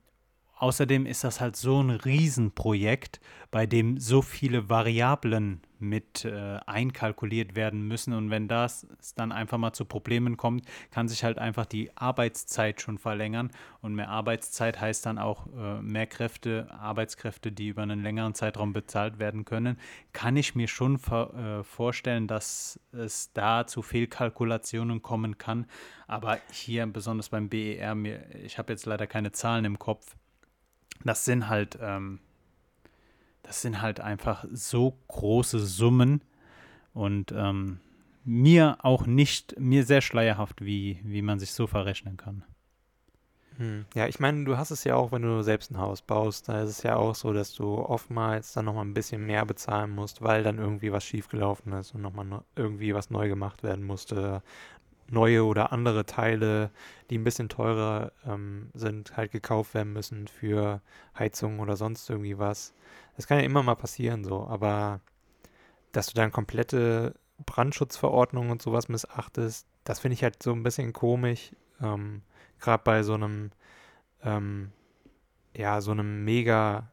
[0.58, 7.54] außerdem ist das halt so ein Riesenprojekt, bei dem so viele Variablen mit äh, einkalkuliert
[7.54, 8.12] werden müssen.
[8.12, 12.80] Und wenn das dann einfach mal zu Problemen kommt, kann sich halt einfach die Arbeitszeit
[12.80, 13.50] schon verlängern.
[13.80, 18.72] Und mehr Arbeitszeit heißt dann auch äh, mehr Kräfte, Arbeitskräfte, die über einen längeren Zeitraum
[18.72, 19.78] bezahlt werden können.
[20.12, 25.66] Kann ich mir schon äh, vorstellen, dass es da zu Fehlkalkulationen kommen kann.
[26.06, 30.16] Aber hier, besonders beim BER, mir, ich habe jetzt leider keine Zahlen im Kopf.
[31.04, 31.78] Das sind halt.
[31.80, 32.20] Ähm,
[33.48, 36.20] das sind halt einfach so große Summen
[36.92, 37.80] und ähm,
[38.24, 42.44] mir auch nicht, mir sehr schleierhaft, wie, wie man sich so verrechnen kann.
[43.56, 43.87] Hm.
[43.94, 46.61] Ja, ich meine, du hast es ja auch, wenn du selbst ein Haus baust, da
[46.62, 50.20] ist es ja auch so, dass du oftmals dann nochmal ein bisschen mehr bezahlen musst,
[50.20, 54.42] weil dann irgendwie was schiefgelaufen ist und nochmal no irgendwie was neu gemacht werden musste.
[55.10, 56.70] Neue oder andere Teile,
[57.10, 60.82] die ein bisschen teurer ähm, sind, halt gekauft werden müssen für
[61.18, 62.74] Heizung oder sonst irgendwie was.
[63.16, 65.00] Das kann ja immer mal passieren so, aber
[65.92, 67.14] dass du dann komplette
[67.46, 71.52] Brandschutzverordnung und sowas missachtest, das finde ich halt so ein bisschen komisch.
[71.80, 72.22] Ähm,
[72.60, 73.52] Gerade bei so einem,
[74.22, 74.72] ähm,
[75.56, 76.90] ja, so einem mega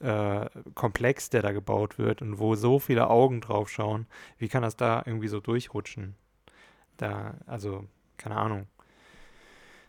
[0.00, 4.06] äh, Komplex, der da gebaut wird und wo so viele Augen drauf schauen,
[4.38, 6.16] wie kann das da irgendwie so durchrutschen?
[7.00, 7.86] Da, also,
[8.18, 8.66] keine Ahnung.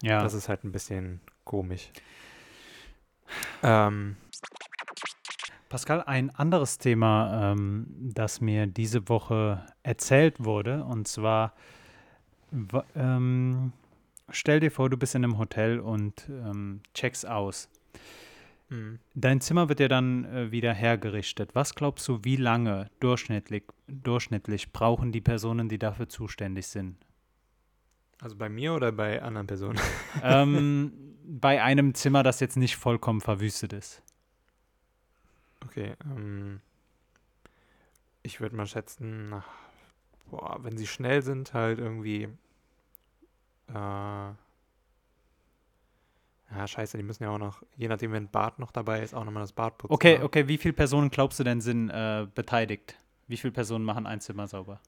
[0.01, 0.23] Ja.
[0.23, 1.91] Das ist halt ein bisschen komisch.
[3.61, 4.15] Ähm,
[5.67, 11.53] Pascal, ein anderes Thema, ähm, das mir diese Woche erzählt wurde, und zwar,
[12.95, 13.73] ähm,
[14.29, 17.67] stell dir vor, du bist in einem Hotel und ähm, checkst aus.
[18.71, 18.99] Mhm.
[19.13, 21.53] Dein Zimmer wird ja dann äh, wieder hergerichtet.
[21.53, 26.95] Was glaubst du, wie lange durchschnittlich, durchschnittlich brauchen die Personen, die dafür zuständig sind?
[28.21, 29.79] Also bei mir oder bei anderen Personen?
[30.23, 30.93] ähm,
[31.25, 34.01] bei einem Zimmer, das jetzt nicht vollkommen verwüstet ist.
[35.65, 36.61] Okay, ähm,
[38.23, 39.49] ich würde mal schätzen, nach,
[40.29, 42.29] boah, wenn sie schnell sind, halt irgendwie,
[43.67, 44.29] äh,
[46.51, 49.23] ja, scheiße, die müssen ja auch noch, je nachdem, wenn Bad noch dabei ist, auch
[49.23, 49.93] nochmal das Bad putzen.
[49.93, 50.23] Okay, ne?
[50.23, 52.97] okay, wie viele Personen glaubst du denn sind äh, beteiligt?
[53.27, 54.81] Wie viele Personen machen ein Zimmer sauber?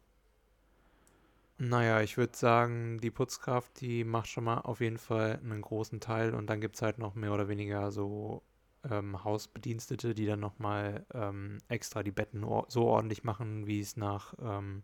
[1.57, 5.99] Naja, ich würde sagen, die Putzkraft, die macht schon mal auf jeden Fall einen großen
[6.01, 8.43] Teil und dann gibt es halt noch mehr oder weniger so
[8.89, 13.95] ähm, Hausbedienstete, die dann nochmal ähm, extra die Betten or so ordentlich machen, wie es
[13.95, 14.83] nach ähm,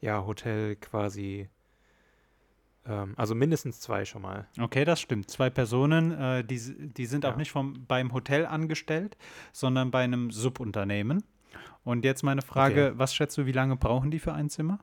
[0.00, 1.48] ja, Hotel quasi
[3.16, 4.46] also mindestens zwei schon mal.
[4.58, 5.30] Okay, das stimmt.
[5.30, 6.58] Zwei Personen, äh, die,
[6.92, 7.36] die sind auch Ja.
[7.36, 9.16] nicht vom, beim Hotel angestellt,
[9.52, 11.22] sondern bei einem Subunternehmen.
[11.84, 14.78] Und jetzt meine Frage, was schätzt du, wie lange brauchen die für ein Zimmer?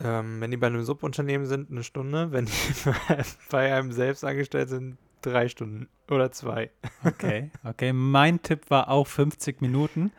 [0.00, 2.30] Ähm, wenn die bei einem Subunternehmen sind, eine Stunde.
[2.32, 2.52] Wenn die
[3.50, 6.70] bei einem selbst angestellt sind, drei Stunden oder zwei.
[7.04, 7.92] Okay, okay.
[7.92, 10.12] Mein Tipp war auch 50 Minuten.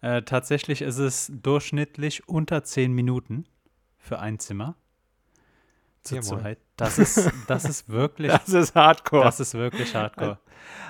[0.00, 3.44] Äh, tatsächlich ist es durchschnittlich unter 10 Minuten
[3.98, 4.74] für ein Zimmer.
[6.02, 6.58] Zu Ja, zweit.
[6.76, 9.24] Das ist, das ist wirklich, Das ist Hardcore.
[9.24, 10.38] das ist wirklich hardcore.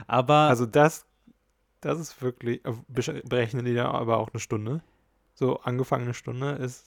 [0.06, 1.06] Aber also das,
[1.80, 2.72] das ist wirklich, äh,
[3.24, 4.82] berechnen die da aber auch eine Stunde.
[5.34, 6.84] So angefangene Stunde ist,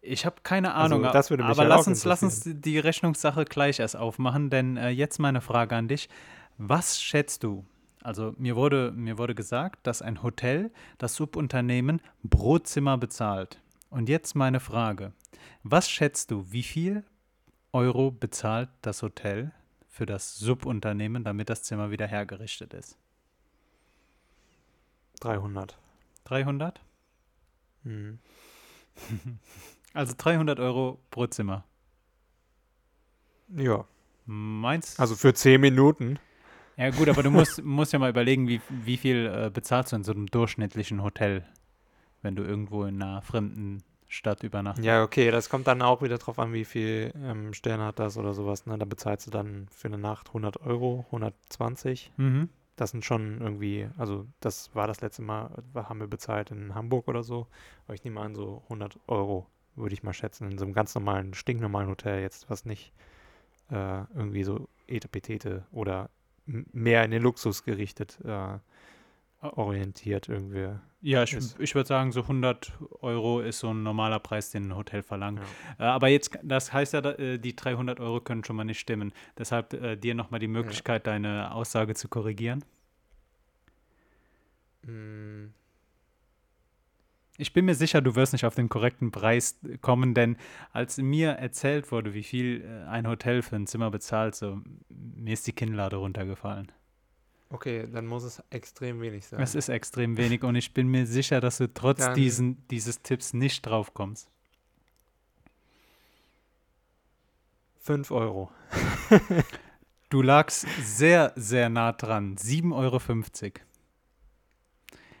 [0.00, 3.78] Ich habe keine Also, Ahnung, mich aber halt lass uns, lass uns die Rechnungssache gleich
[3.78, 6.08] erst aufmachen, denn äh, jetzt meine Frage an dich.
[6.58, 7.64] Was schätzt du?
[8.02, 13.60] Also mir wurde, mir wurde gesagt, dass ein Hotel das Subunternehmen pro Zimmer bezahlt.
[13.90, 15.12] Und jetzt meine Frage.
[15.62, 17.04] Was schätzt du, wie viel
[17.72, 19.52] Euro bezahlt das Hotel
[19.88, 22.96] für das Subunternehmen, damit das Zimmer wieder hergerichtet ist?
[25.20, 25.78] 300.
[26.24, 26.80] 300?
[27.84, 28.18] Mhm.
[29.94, 31.64] Also 300 Euro pro Zimmer.
[33.48, 33.86] Ja,
[34.30, 36.18] Meinst also für 10 Minuten.
[36.76, 39.96] Ja, gut, aber du musst, musst ja mal überlegen, wie, wie viel äh, bezahlst du
[39.96, 41.46] in so einem durchschnittlichen Hotel,
[42.22, 44.86] wenn du irgendwo in einer fremden Stadt übernachtest.
[44.86, 48.16] Ja, okay, das kommt dann auch wieder drauf an, wie viel ähm, Sterne hat das
[48.16, 48.64] oder sowas.
[48.64, 48.78] Ne?
[48.78, 52.12] Da bezahlst du dann für eine Nacht 100 Euro, 120.
[52.16, 52.48] Mhm.
[52.76, 56.74] Das sind schon irgendwie, also das war das letzte Mal, äh, haben wir bezahlt in
[56.74, 57.48] Hamburg oder so.
[57.86, 60.94] Aber ich nehme an, so 100 Euro würde ich mal schätzen, in so einem ganz
[60.94, 62.92] normalen, stinknormalen Hotel jetzt, was nicht
[63.70, 66.08] äh, irgendwie so Etepetete oder
[66.46, 68.58] mehr in den Luxus gerichtet äh,
[69.40, 70.68] orientiert irgendwie.
[71.00, 72.72] Ja, ich, Ist- ich würde sagen, so 100
[73.02, 75.40] Euro ist so ein normaler Preis, den ein Hotel verlangt.
[75.78, 75.84] Ja.
[75.86, 79.12] Äh, aber jetzt, das heißt ja, äh, die 300 Euro können schon mal nicht stimmen.
[79.36, 82.64] Deshalb äh, dir nochmal die Möglichkeit, deine Aussage zu korrigieren.
[84.82, 85.46] Mm,
[87.36, 90.36] Ich bin mir sicher, du wirst nicht auf den korrekten Preis kommen, denn
[90.72, 95.32] als mir erzählt wurde, wie viel äh, ein Hotel für ein Zimmer bezahlt, so mir
[95.34, 96.72] ist die Kinnlade runtergefallen.
[97.50, 99.40] Okay, dann muss es extrem wenig sein.
[99.40, 103.00] Es ist extrem wenig und ich bin mir sicher, dass du trotz Dann- diesen, dieses
[103.02, 104.28] Tipps nicht drauf kommst.
[107.80, 108.50] 5 Euro.
[110.10, 112.36] Du lagst sehr, sehr nah dran.
[112.36, 112.98] 7,50 Euro.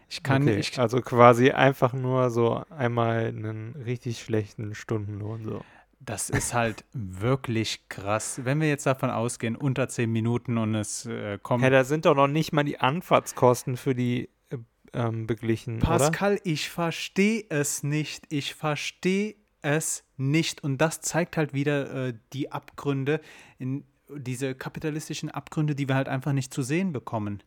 [0.08, 5.62] Ich kann, okay, ich, also quasi einfach nur so einmal einen richtig schlechten Stundenlohn so.
[6.08, 8.40] Das ist halt wirklich krass.
[8.42, 11.62] Wenn wir jetzt davon ausgehen, unter 10 Minuten und es äh, kommt.
[11.62, 14.56] Ja, da sind doch noch nicht mal die Anfahrtskosten für die äh,
[14.94, 15.86] ähm, beglichen, oder?
[15.86, 18.24] Pascal, ich verstehe es nicht.
[18.30, 20.64] Ich verstehe es nicht.
[20.64, 23.20] Und das zeigt halt wieder äh, die Abgründe,
[23.58, 27.42] in diese kapitalistischen Abgründe, die wir halt einfach nicht zu sehen bekommen.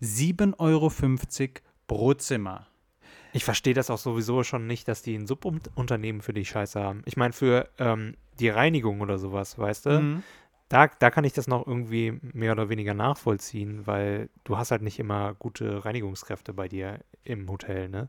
[0.00, 0.90] 7,50 Euro
[1.86, 2.66] pro Zimmer.
[3.32, 7.02] Ich verstehe das auch sowieso schon nicht, dass die ein Subunternehmen für die Scheiße haben.
[7.06, 10.22] Ich meine, für ähm, die Reinigung oder sowas, weißt du, Mhm.
[10.68, 14.82] da, da kann ich das noch irgendwie mehr oder weniger nachvollziehen, weil du hast halt
[14.82, 18.08] nicht immer gute Reinigungskräfte bei dir im Hotel, ne?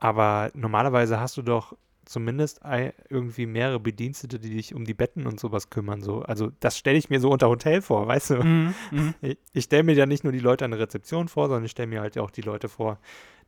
[0.00, 2.60] Aber normalerweise hast du doch zumindest
[3.08, 6.02] irgendwie mehrere Bedienstete, die dich um die Betten und sowas kümmern.
[6.02, 6.22] So.
[6.22, 8.42] Also das stelle ich mir so unter Hotel vor, weißt du?
[8.42, 8.74] Mhm.
[8.90, 9.14] Mhm.
[9.20, 11.72] Ich, ich stelle mir ja nicht nur die Leute an der Rezeption vor, sondern ich
[11.72, 12.98] stelle mir halt auch die Leute vor,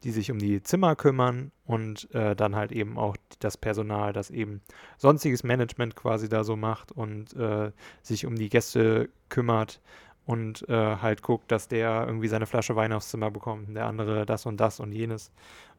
[0.02, 4.30] die sich um die Zimmer kümmern und äh, dann halt eben auch das Personal, das
[4.30, 4.60] eben
[4.98, 7.72] sonstiges Management quasi da so macht und äh,
[8.02, 9.80] sich um die Gäste kümmert
[10.26, 13.86] und äh, halt guckt, dass der irgendwie seine Flasche Wein aufs Zimmer bekommt und der
[13.86, 15.30] andere das und das und jenes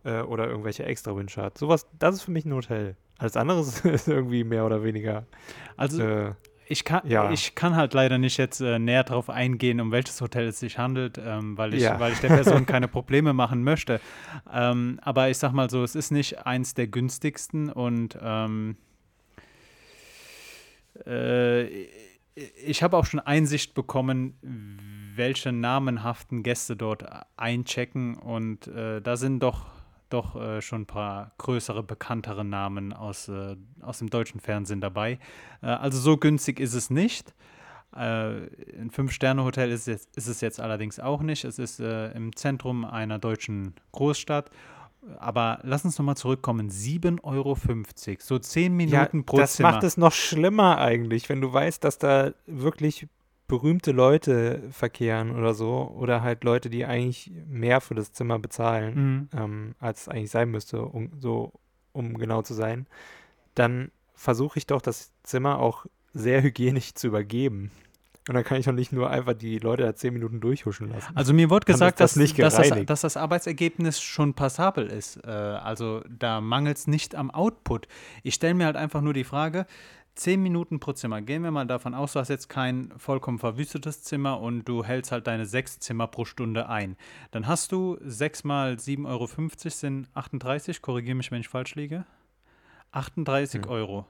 [0.04, 1.58] äh, oder irgendwelche Extrawünsche hat.
[1.58, 2.96] Sowas, das ist für mich ein Hotel.
[3.18, 5.26] Alles andere ist irgendwie mehr oder weniger
[5.78, 6.34] Also, äh,
[6.68, 7.32] ich kann, Ja.
[7.32, 10.80] ich kann halt leider nicht jetzt äh, näher darauf eingehen, um welches Hotel es sich
[10.80, 12.00] handelt, ähm, weil, ich, Ja.
[12.00, 14.00] weil ich der Person keine Probleme machen möchte.
[14.52, 18.78] Ähm, aber ich sag mal so, es ist nicht eins der günstigsten und ähm,
[21.06, 21.86] äh,
[22.36, 24.36] ich habe auch schon Einsicht bekommen,
[25.16, 27.06] welche namenhaften Gäste dort
[27.38, 29.66] einchecken und äh, da sind doch,
[30.10, 35.20] doch äh, schon ein paar größere, bekanntere Namen aus, äh, aus dem deutschen Fernsehen dabei.
[35.62, 37.34] Äh, also so günstig ist es nicht.
[37.96, 41.46] Äh, ein Fünf-Sterne-Hotel ist, ist es jetzt allerdings auch nicht.
[41.46, 44.52] Es ist äh, im Zentrum einer deutschen Großstadt.
[45.20, 46.70] Aber lass uns nochmal zurückkommen.
[46.70, 47.58] 7,50 Euro.
[48.20, 49.72] So 10 Minuten pro das Zimmer.
[49.74, 53.08] macht es noch schlimmer eigentlich, wenn du weißt, dass da wirklich
[53.48, 55.94] berühmte Leute verkehren oder so.
[56.00, 59.40] Oder halt Leute, die eigentlich mehr für das Zimmer bezahlen, Mhm.
[59.40, 61.52] ähm, als es eigentlich sein müsste, um, so,
[61.94, 62.88] um genau zu sein.
[63.54, 67.70] Dann versuche ich doch, das Zimmer auch sehr hygienisch zu übergeben.
[68.28, 71.16] Und dann kann ich doch nicht nur einfach die Leute da zehn Minuten durchhuschen lassen.
[71.16, 75.18] Also mir wurde gesagt, das dass, dass, das, dass das Arbeitsergebnis schon passabel ist.
[75.24, 77.88] Äh, also da mangelt es nicht am Output.
[78.24, 79.68] Ich stelle mir halt einfach nur die Frage,
[80.16, 81.22] 10 Minuten pro Zimmer.
[81.22, 85.12] Gehen wir mal davon aus, du hast jetzt kein vollkommen verwüstetes Zimmer und du hältst
[85.12, 86.96] halt deine sechs Zimmer pro Stunde ein.
[87.32, 89.28] Dann hast du 6 mal 7,50 Euro
[89.70, 92.06] sind 38, korrigiere mich, wenn ich falsch liege.
[92.92, 93.70] 38 Hm.
[93.70, 94.08] Euro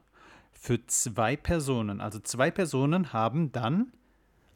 [0.53, 1.99] für zwei Personen.
[1.99, 3.91] Also zwei Personen haben dann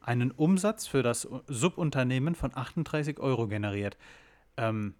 [0.00, 3.96] einen Umsatz für das Subunternehmen von 38 Euro generiert.
[4.56, 4.94] Ähm,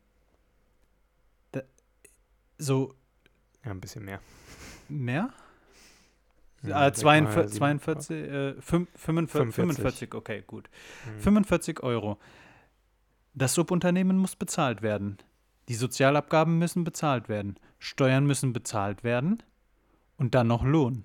[1.53, 1.61] da,
[2.59, 2.95] so
[3.65, 4.21] Ja, ein bisschen mehr.
[4.89, 5.31] mehr?
[6.63, 9.55] Ja, äh, sag mal 42, sieben- 42, äh, fünf- 45, 45.
[10.11, 10.69] 45, okay, gut.
[11.05, 11.21] Hm.
[11.21, 12.19] 45 Euro.
[13.33, 15.17] Das Subunternehmen muss bezahlt werden.
[15.69, 17.59] Die Sozialabgaben müssen bezahlt werden.
[17.79, 19.43] Steuern müssen bezahlt werden.
[20.19, 21.05] Und dann noch Lohn.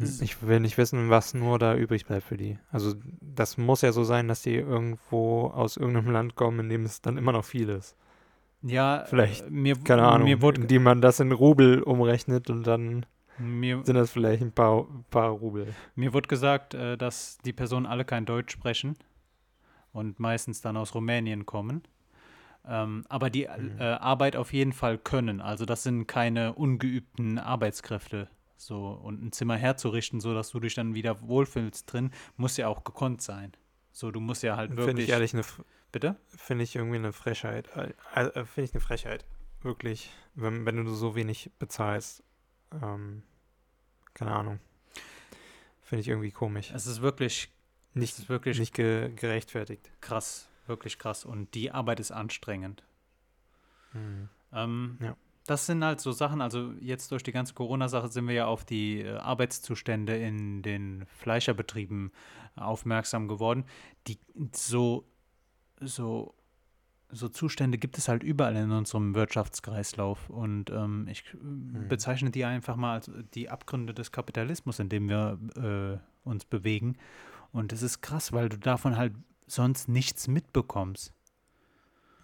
[0.00, 2.58] Hm, Ich will nicht wissen, was nur da übrig bleibt für die.
[2.72, 6.84] Also das muss ja so sein, dass die irgendwo aus irgendeinem Land kommen, in dem
[6.84, 7.96] es dann immer noch viel ist.
[8.62, 12.64] Ja, Vielleicht, äh, mir, Keine Ahnung, mir wurde, indem man das in Rubel umrechnet und
[12.66, 13.06] dann
[13.38, 15.68] mir, sind das vielleicht ein paar, paar Rubel.
[15.94, 18.96] Mir wurde gesagt, äh, dass die Personen alle kein Deutsch sprechen
[19.92, 21.82] und meistens dann aus Rumänien kommen.
[22.68, 23.76] Ähm, aber die Mhm.
[23.78, 25.40] äh, Arbeit auf jeden Fall können.
[25.40, 28.28] Also das sind keine ungeübten Arbeitskräfte.
[28.60, 32.68] So, und ein Zimmer herzurichten, so dass du dich dann wieder wohlfühlst drin, muss ja
[32.68, 33.52] auch gekonnt sein.
[33.90, 35.04] So, du musst ja halt Finde wirklich.
[35.06, 35.44] ich ehrlich eine,
[35.92, 36.16] Bitte?
[36.28, 37.68] finde ich irgendwie eine Frechheit.
[37.74, 39.24] Äh, äh, finde ich eine Frechheit.
[39.62, 40.12] Wirklich.
[40.34, 42.22] Wenn, wenn du so wenig bezahlst.
[42.82, 43.22] Ähm,
[44.12, 44.60] keine Ahnung.
[45.82, 46.70] Finde ich irgendwie komisch.
[46.70, 47.50] Es ist wirklich,
[47.94, 49.90] es Nicht, ist wirklich nicht ge gerechtfertigt.
[50.02, 50.50] krass.
[50.66, 51.24] Wirklich krass.
[51.24, 52.84] Und die Arbeit ist anstrengend.
[53.92, 54.28] Hm.
[54.52, 55.16] Ähm, Ja.
[55.50, 58.64] Das sind halt so Sachen, also jetzt durch die ganze Corona-Sache sind wir ja auf
[58.64, 62.12] die äh, Arbeitszustände in den Fleischerbetrieben
[62.54, 63.64] aufmerksam geworden.
[64.06, 64.20] Die
[64.54, 65.08] so,
[65.80, 66.36] so,
[67.08, 70.30] so Zustände gibt es halt überall in unserem Wirtschaftskreislauf.
[70.30, 75.08] Und ähm, ich äh, bezeichne die einfach mal als die Abgründe des Kapitalismus, in dem
[75.08, 76.96] wir äh, uns bewegen.
[77.50, 79.14] Und es ist krass, weil du davon halt
[79.48, 81.12] sonst nichts mitbekommst.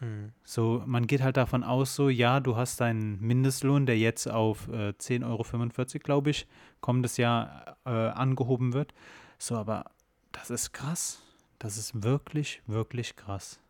[0.01, 0.33] Hm.
[0.45, 4.69] So, man geht halt davon aus, so, ja, du hast deinen Mindestlohn, der jetzt auf
[4.69, 6.47] äh, 10,45 Euro, glaube ich,
[6.81, 8.93] kommendes Jahr äh, angehoben wird.
[9.39, 9.87] So, aber
[10.33, 11.23] das ist krass.
[11.59, 13.61] Das ist wirklich, wirklich krass.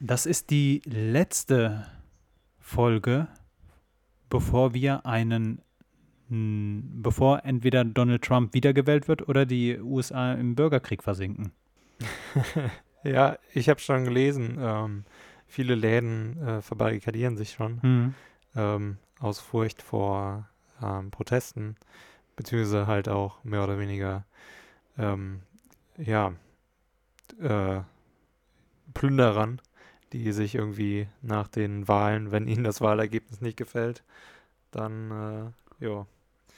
[0.00, 1.86] Das ist die letzte
[2.58, 3.28] Folge,
[4.28, 5.62] bevor wir einen,
[6.28, 11.52] mh, bevor entweder Donald Trump wiedergewählt wird oder die USA im Bürgerkrieg versinken.
[13.04, 15.04] Ja, ich habe schon gelesen, ähm,
[15.46, 18.14] viele Läden äh, verbarrikadieren sich schon Hm.
[18.56, 20.48] ähm, aus Furcht vor
[20.82, 21.76] ähm, Protesten,
[22.34, 24.24] beziehungsweise halt auch mehr oder weniger,
[24.98, 25.42] ähm,
[25.98, 26.32] ja,
[27.40, 27.80] äh,
[28.94, 29.60] Plünderern,
[30.12, 34.02] die sich irgendwie nach den Wahlen, wenn ihnen das Wahlergebnis nicht gefällt,
[34.70, 36.06] dann, äh, ja,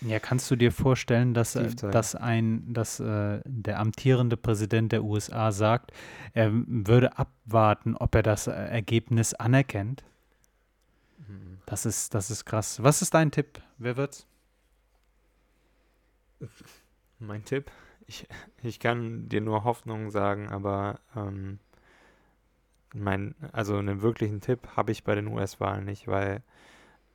[0.03, 5.03] Ja, kannst du dir vorstellen, dass, äh, dass ein, dass äh, der amtierende Präsident der
[5.05, 5.93] USA sagt,
[6.35, 10.05] er würde abwarten, ob er das äh, Ergebnis anerkennt?
[11.67, 12.83] Das ist, das ist krass.
[12.83, 13.61] Was ist dein Tipp?
[13.79, 14.27] Wer wird's?
[17.19, 17.71] Mein Tipp?
[18.07, 18.29] Ich,
[18.63, 21.59] ich kann dir nur Hoffnung sagen, aber ähm,
[22.95, 26.43] mein, also einen wirklichen Tipp habe ich bei den US-Wahlen nicht, weil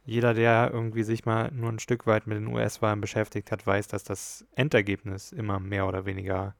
[0.05, 3.87] jeder, der irgendwie sich mal nur ein Stück weit mit den US-Wahlen beschäftigt hat, weiß,
[3.87, 6.55] dass das Endergebnis immer mehr oder weniger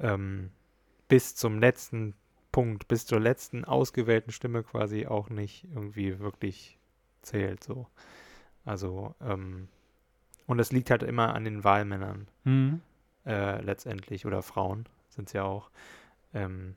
[0.00, 0.50] ähm,
[1.08, 2.14] bis zum letzten
[2.52, 6.78] Punkt, bis zur letzten ausgewählten Stimme quasi auch nicht irgendwie wirklich
[7.22, 7.62] zählt.
[7.64, 7.86] So.
[8.64, 9.68] Also ähm,
[10.46, 12.80] und es liegt halt immer an den Wahlmännern Mhm.
[13.26, 15.70] äh, letztendlich oder Frauen sind es ja auch.
[16.34, 16.76] Ähm,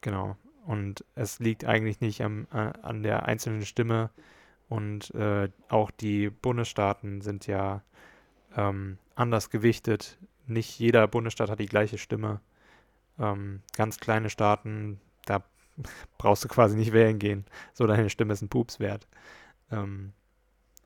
[0.00, 0.36] genau.
[0.66, 4.10] Und es liegt eigentlich nicht am, a- an der einzelnen Stimme.
[4.68, 7.82] Und äh, auch die Bundesstaaten sind ja
[8.56, 10.18] ähm, anders gewichtet.
[10.46, 12.40] Nicht jeder Bundesstaat hat die gleiche Stimme.
[13.18, 15.44] Ähm, ganz kleine Staaten, da
[16.18, 17.44] brauchst du quasi nicht wählen gehen.
[17.74, 19.06] So, deine Stimme ist ein Pups wert.
[19.70, 20.12] Ähm,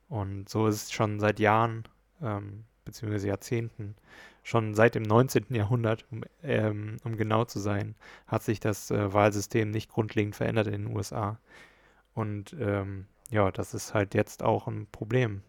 [0.08, 1.84] und so ist es schon seit Jahren,
[2.20, 3.94] ähm, beziehungsweise Jahrzehnten,
[4.42, 5.46] schon seit dem 19.
[5.50, 7.94] Jahrhundert, um, ähm, um genau zu sein,
[8.26, 11.38] hat sich das äh, Wahlsystem nicht grundlegend verändert in den USA.
[12.14, 15.42] Und ähm, ja, das ist halt jetzt auch ein Problem.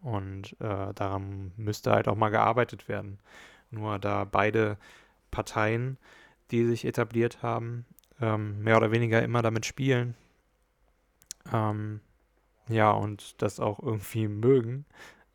[0.00, 3.18] Und äh, daran müsste halt auch mal gearbeitet werden.
[3.70, 4.78] Nur da beide
[5.30, 5.98] Parteien,
[6.50, 7.84] die sich etabliert haben,
[8.20, 10.14] ähm, mehr oder weniger immer damit spielen,
[11.52, 12.00] ähm,
[12.68, 14.84] ja, und das auch irgendwie mögen,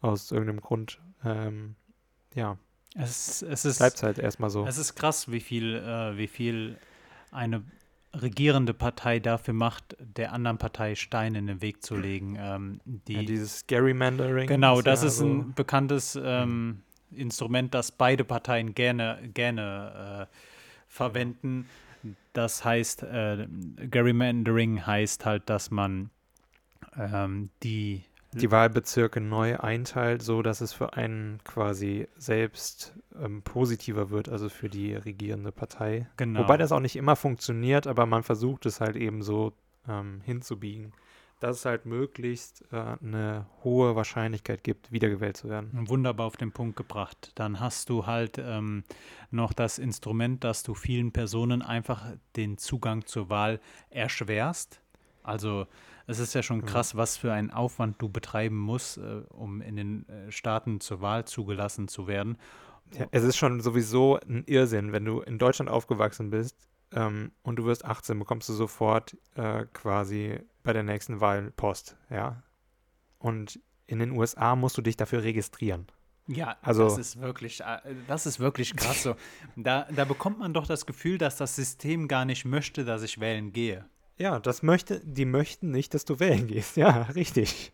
[0.02, 1.76] aus irgendeinem Grund, ähm,
[2.36, 2.58] ja,
[2.96, 4.66] Es, es ist bleibt es halt erstmal so.
[4.66, 6.78] Es ist krass, wie viel, äh, wie viel
[7.32, 7.64] eine
[8.14, 12.38] regierende Partei dafür macht, der anderen Partei Steine in den Weg zu legen.
[12.39, 14.47] Ähm, die, ja, dieses Gerrymandering.
[14.47, 20.36] genau, das ja ist so, ein bekanntes ähm, Instrument, das beide Parteien gerne, gerne äh,
[20.88, 21.68] verwenden.
[22.34, 23.47] Das heißt, äh,
[23.89, 26.09] Gerrymandering heißt halt, dass man
[26.97, 28.03] ähm, die
[28.42, 34.50] die Wahlbezirke neu einteilt, so dass es für einen quasi selbst ähm, positiver wird, also
[34.50, 36.08] für die regierende Partei.
[36.18, 36.42] genau.
[36.42, 39.54] Wobei das auch nicht immer funktioniert, aber man versucht es halt eben so
[39.88, 40.94] ähm, hinzubiegen,
[41.40, 45.72] dass es halt möglichst äh, eine hohe Wahrscheinlichkeit gibt, wiedergewählt zu werden.
[45.90, 47.32] Wunderbar auf den Punkt gebracht.
[47.36, 48.84] Dann hast du halt ähm,
[49.30, 53.60] noch das Instrument, dass du vielen Personen einfach den Zugang zur Wahl
[53.90, 54.80] erschwerst.
[55.24, 55.68] Also
[56.08, 56.66] es ist ja schon Ja.
[56.66, 61.02] krass, was für einen Aufwand du betreiben musst, äh, um in den äh, Staaten zur
[61.02, 62.38] Wahl zugelassen zu werden.
[62.98, 66.56] Ja, es ist schon sowieso ein Irrsinn, wenn du in Deutschland aufgewachsen bist
[66.92, 71.98] ähm, und du wirst 18, bekommst du sofort äh, quasi bei der nächsten Wahl Post,
[72.10, 72.44] ja.
[73.18, 75.88] Und in den USA musst du dich dafür registrieren.
[76.28, 79.16] Ja, Also- das ist wirklich, äh, das ist wirklich krass so.
[79.56, 83.20] Da, da bekommt man doch das Gefühl, dass das System gar nicht möchte, dass ich
[83.20, 83.86] wählen gehe.
[84.18, 86.78] Ja, das möchte, die möchten nicht, dass du wählen gehst.
[86.78, 87.72] Ja, richtig.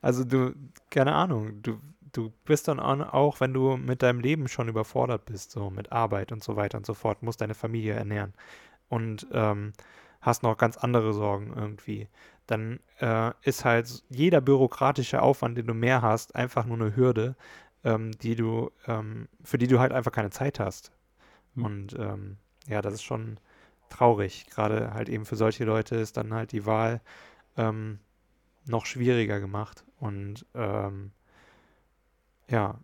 [0.00, 0.54] Also du,
[0.90, 1.80] keine Ahnung, du,
[2.12, 5.92] du bist dann an- auch, wenn du mit deinem Leben schon überfordert bist, so mit
[5.92, 8.34] Arbeit und so weiter und so fort, musst deine Familie ernähren
[8.88, 9.72] und ähm,
[10.22, 12.08] hast noch ganz andere Sorgen irgendwie.
[12.46, 17.36] Dann äh, ist halt jeder bürokratische Aufwand, den du mehr hast, einfach nur eine Hürde,
[17.84, 20.92] ähm, die du, ähm, für die du halt einfach keine Zeit hast.
[21.54, 21.64] Hm.
[21.64, 22.36] Und ähm,
[22.68, 23.38] ja, das ist schon
[23.88, 24.46] traurig.
[24.50, 27.00] Gerade halt eben für solche Leute ist dann halt die Wahl
[27.56, 27.98] ähm,
[28.66, 29.84] noch schwieriger gemacht.
[29.98, 31.12] Und ähm,
[32.48, 32.78] ja,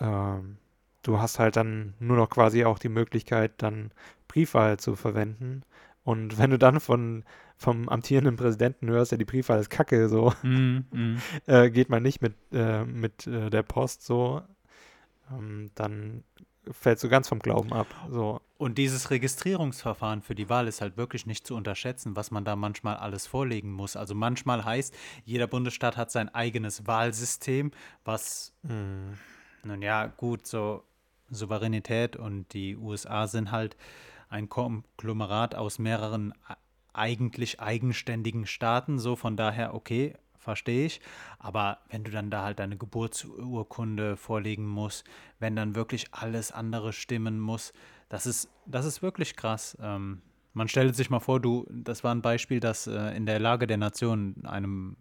[0.00, 0.56] ähm,
[1.02, 3.90] du hast halt dann nur noch quasi auch die Möglichkeit, dann
[4.28, 5.62] Briefwahl zu verwenden.
[6.04, 7.24] Und wenn du dann von,
[7.56, 11.18] vom amtierenden Präsidenten hörst, ja, die Briefwahl ist kacke, so, Mhm, mhm.
[11.46, 14.42] äh, geht man nicht mit, äh, mit äh, der Post so,
[15.30, 16.24] ähm, dann
[16.70, 17.86] fällst du ganz vom Glauben ab.
[18.10, 18.40] So.
[18.58, 22.56] Und dieses Registrierungsverfahren für die Wahl ist halt wirklich nicht zu unterschätzen, was man da
[22.56, 23.96] manchmal alles vorlegen muss.
[23.96, 24.94] Also manchmal heißt,
[25.24, 27.70] jeder Bundesstaat hat sein eigenes Wahlsystem,
[28.04, 29.18] was, Mhm.
[29.64, 30.84] nun ja, gut, so
[31.30, 33.76] Souveränität und die USA sind halt
[34.28, 36.34] ein Konglomerat aus mehreren
[36.92, 41.00] eigentlich eigenständigen Staaten, so von daher, okay, verstehe ich.
[41.38, 45.04] Aber wenn du dann da halt deine Geburtsurkunde vorlegen musst,
[45.38, 47.72] wenn dann wirklich alles andere stimmen muss,
[48.08, 49.78] das ist, das ist wirklich krass.
[49.80, 50.22] Ähm,
[50.52, 53.68] man stellt sich mal vor, du, das war ein Beispiel, das äh, in der Lage
[53.68, 54.96] der Nation, einem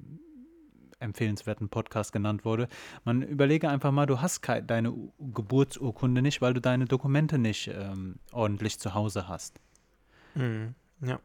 [1.00, 2.68] empfehlenswerten Podcast genannt wurde.
[3.06, 7.70] Man überlege einfach mal, du hast kei- deine Geburtsurkunde nicht, weil du deine Dokumente nicht
[7.70, 9.60] ähm, ordentlich zu Hause hast.
[10.36, 10.76] Mhm.
[11.02, 11.20] Ja.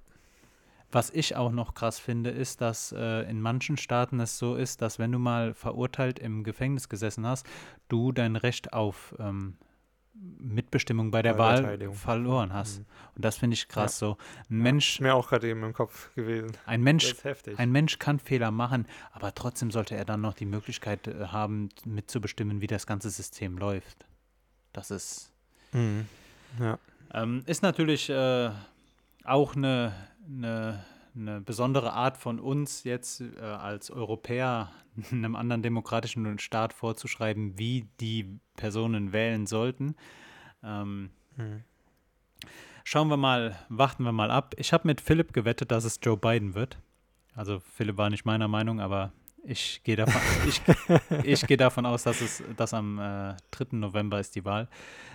[0.94, 4.80] Was ich auch noch krass finde, ist, dass äh, in manchen Staaten es so ist,
[4.80, 7.46] dass wenn du mal verurteilt im Gefängnis gesessen hast,
[7.88, 9.56] du dein Recht auf ähm,
[10.14, 12.78] Mitbestimmung bei der Wahl verloren hast.
[12.78, 12.86] Mhm.
[13.16, 14.12] Und das finde ich krass so.
[14.48, 16.52] Ein Ist Mensch, mir auch gerade eben im Kopf gewesen.
[16.66, 17.24] ein Mensch, ist
[17.58, 21.70] ein Mensch kann Fehler machen, aber trotzdem sollte er dann noch die Möglichkeit äh, haben,
[21.84, 24.06] mitzubestimmen, wie das ganze System läuft.
[24.72, 25.32] Das ist
[25.72, 26.06] Mhm.
[26.60, 26.78] Ja.
[27.12, 28.50] ähm, ist natürlich äh,
[29.24, 29.92] auch eine,
[30.26, 34.70] eine, eine besondere Art von uns jetzt äh, als Europäer
[35.12, 39.96] einem anderen demokratischen Staat vorzuschreiben, wie die Personen wählen sollten.
[40.62, 41.64] Ähm, Mhm.
[42.84, 44.54] schauen wir mal, warten wir mal ab.
[44.56, 46.78] Ich habe mit Philipp gewettet, dass es Joe Biden wird.
[47.34, 49.12] Also Philipp war nicht meiner Meinung, aber
[49.46, 50.62] Ich gehe davon, ich,
[51.24, 53.76] ich gehe davon aus, dass es dass am äh, 3.
[53.76, 54.68] November ist die Wahl.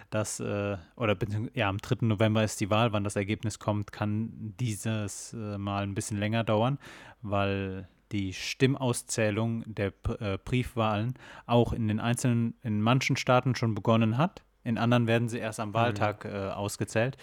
[0.10, 1.16] Dass, äh, oder
[1.53, 2.07] ja, am 3.
[2.07, 2.93] November ist die Wahl.
[2.93, 6.80] Wann das Ergebnis kommt, kann dieses äh, mal ein bisschen länger dauern,
[7.22, 11.14] weil die Stimmauszählung der äh, Briefwahlen
[11.45, 14.43] auch in den einzelnen, in manchen Staaten schon begonnen hat.
[14.64, 15.74] In anderen werden sie erst am.
[15.74, 16.49] Wahltag mhm.
[16.51, 17.18] ausgezählt.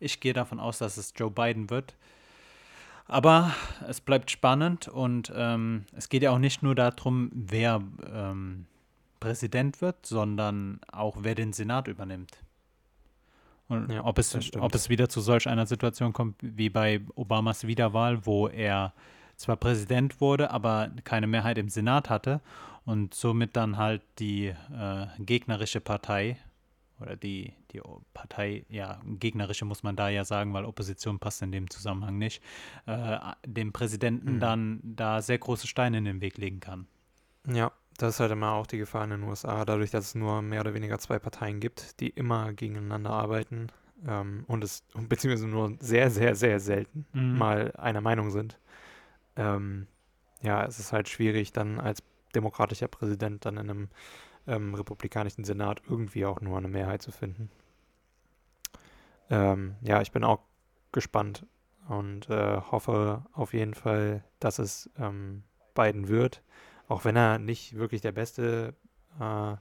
[0.00, 1.96] Ich gehe davon aus, dass es Joe Biden wird.
[3.06, 3.54] Aber
[3.88, 7.82] es bleibt spannend und ähm, es geht ja auch nicht nur darum, wer
[8.12, 8.66] ähm,
[9.20, 12.38] Präsident wird, sondern auch wer den Senat übernimmt.
[13.68, 17.66] Und ja, ob, es, ob es wieder zu solch einer Situation kommt wie bei Obamas
[17.66, 18.94] Wiederwahl, wo er
[19.36, 22.40] zwar Präsident wurde, aber keine Mehrheit im Senat hatte
[22.84, 26.38] und somit dann halt die äh, gegnerische Partei
[27.00, 27.80] oder die, die
[28.14, 32.42] Partei, ja, gegnerische muss man da ja sagen, weil Opposition passt in dem Zusammenhang nicht,
[32.86, 34.40] äh, dem Präsidenten mhm.
[34.40, 36.86] dann da sehr große Steine in den Weg legen kann.
[37.46, 40.40] Ja, das ist halt immer auch die Gefahr in den USA, dadurch, dass es nur
[40.40, 43.66] mehr oder weniger zwei Parteien gibt, die immer gegeneinander arbeiten
[44.06, 47.36] ähm, und es beziehungsweise nur sehr, sehr, sehr selten mhm.
[47.36, 48.58] mal einer Meinung sind.
[49.36, 49.88] Ähm,
[50.40, 52.02] ja, es ist halt schwierig, dann als
[52.34, 53.88] demokratischer Präsident dann in einem
[54.46, 57.50] ähm, republikanischen Senat irgendwie auch nur eine Mehrheit zu finden.
[59.28, 60.40] Ähm, ja, ich bin auch
[60.92, 61.46] gespannt
[61.88, 65.42] und äh, hoffe auf jeden Fall, dass es ähm,
[65.74, 66.42] Biden wird,
[66.88, 68.74] auch wenn er nicht wirklich der beste
[69.20, 69.54] äh,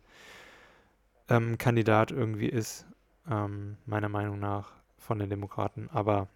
[1.30, 2.86] ähm, Kandidat irgendwie ist,
[3.30, 5.90] ähm, meiner Meinung nach von den Demokraten.
[5.92, 6.28] Aber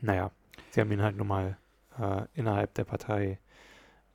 [0.00, 0.30] naja,
[0.70, 1.56] sie haben ihn halt nun mal
[1.98, 3.38] äh, innerhalb der Partei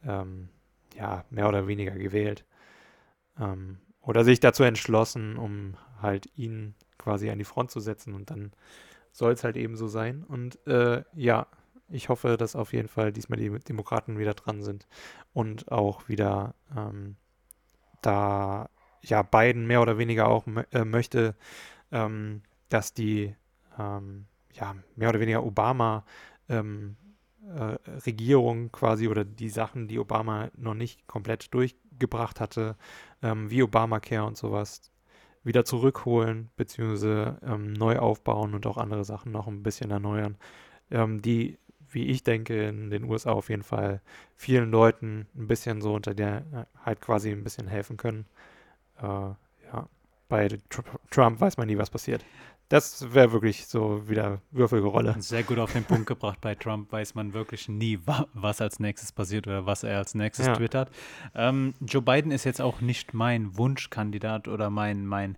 [0.05, 0.49] ähm,
[0.95, 2.45] ja mehr oder weniger gewählt.
[3.39, 8.29] Ähm, oder sich dazu entschlossen, um halt ihn quasi an die Front zu setzen und
[8.29, 8.51] dann
[9.11, 10.23] soll es halt eben so sein.
[10.23, 11.47] Und äh, ja,
[11.91, 14.87] ich hoffe, dass auf jeden Fall diesmal die Demokraten wieder dran sind
[15.33, 17.15] und auch wieder ähm,
[18.01, 18.69] da
[19.01, 21.35] ja Biden mehr oder weniger auch äh, möchte,
[21.91, 23.35] ähm, dass die
[23.77, 26.05] ähm, ja mehr oder weniger Obama
[26.49, 26.97] ähm,
[27.47, 32.75] äh, Regierung quasi oder die Sachen, die Obama noch nicht komplett durchgebracht hatte,
[33.21, 34.91] ähm, wie Obamacare und sowas,
[35.43, 40.37] wieder zurückholen, beziehungsweise ähm, neu aufbauen und auch andere Sachen noch ein bisschen erneuern,
[40.91, 41.57] ähm, die,
[41.93, 44.01] wie ich denke, in den USA auf jeden Fall
[44.35, 48.25] vielen Leuten ein bisschen so unter der äh, halt quasi ein bisschen helfen können.
[48.99, 49.87] Äh, ja,
[50.29, 50.47] bei
[51.09, 52.23] Trump weiß man nie, was passiert.
[52.71, 55.17] Das wäre wirklich so wieder Würfelgerolle.
[55.19, 56.39] Sehr gut auf den Punkt gebracht.
[56.39, 57.99] Bei Trump weiß man wirklich nie,
[58.33, 60.53] was als nächstes passiert oder was er als nächstes ja.
[60.53, 60.89] twittert.
[61.35, 65.37] Ähm, Joe Biden ist jetzt auch nicht mein Wunschkandidat oder mein, mein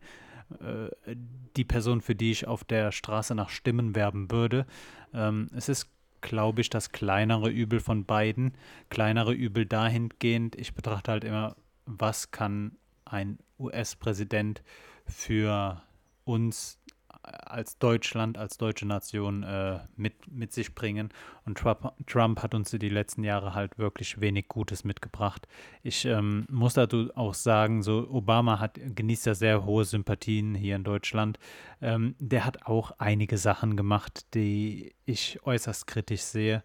[0.62, 1.16] äh,
[1.58, 4.68] die Person, für die ich auf der Straße nach Stimmen werben würde.
[5.14, 5.88] Ähm, es ist
[6.24, 8.54] glaube ich, das kleinere Übel von beiden.
[8.90, 11.56] Kleinere Übel dahingehend, ich betrachte halt immer,
[11.86, 14.64] was kann ein US-Präsident
[15.06, 15.84] für
[16.24, 16.80] uns
[17.24, 21.10] als Deutschland, als deutsche Nation äh, mit, mit sich bringen.
[21.46, 25.48] Und Trump, Trump, hat uns die letzten Jahre halt wirklich wenig Gutes mitgebracht.
[25.84, 30.76] Ich ähm, muss dazu auch sagen, so Obama hat, genießt ja sehr hohe Sympathien hier
[30.76, 31.40] in Deutschland.
[31.82, 36.64] Ähm, der hat auch einige Sachen gemacht, die ich äußerst kritisch sehe,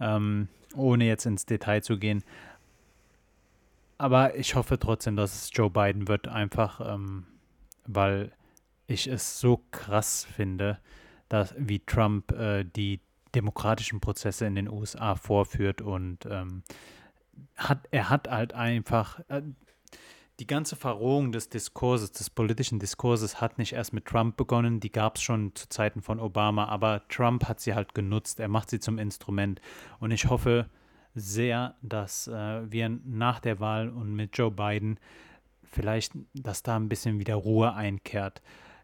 [0.00, 2.24] ähm, ohne jetzt ins Detail zu gehen.
[3.98, 7.24] Aber ich hoffe trotzdem, dass es Joe Biden wird, einfach ähm,
[7.86, 8.32] weil
[8.92, 10.78] ich es so krass finde,
[11.28, 13.00] dass wie Trump äh, die
[13.34, 16.62] demokratischen Prozesse in den USA vorführt und ähm,
[17.56, 19.42] hat, er hat halt einfach äh,
[20.40, 24.90] die ganze Verrohung des Diskurses, des politischen Diskurses hat nicht erst mit Trump begonnen, die
[24.90, 28.70] gab es schon zu Zeiten von Obama, aber Trump hat sie halt genutzt, er macht
[28.70, 29.60] sie zum Instrument
[30.00, 30.68] und ich hoffe
[31.14, 34.98] sehr, dass äh, wir nach der Wahl und mit Joe Biden
[35.62, 38.42] vielleicht, dass da ein bisschen wieder Ruhe einkehrt.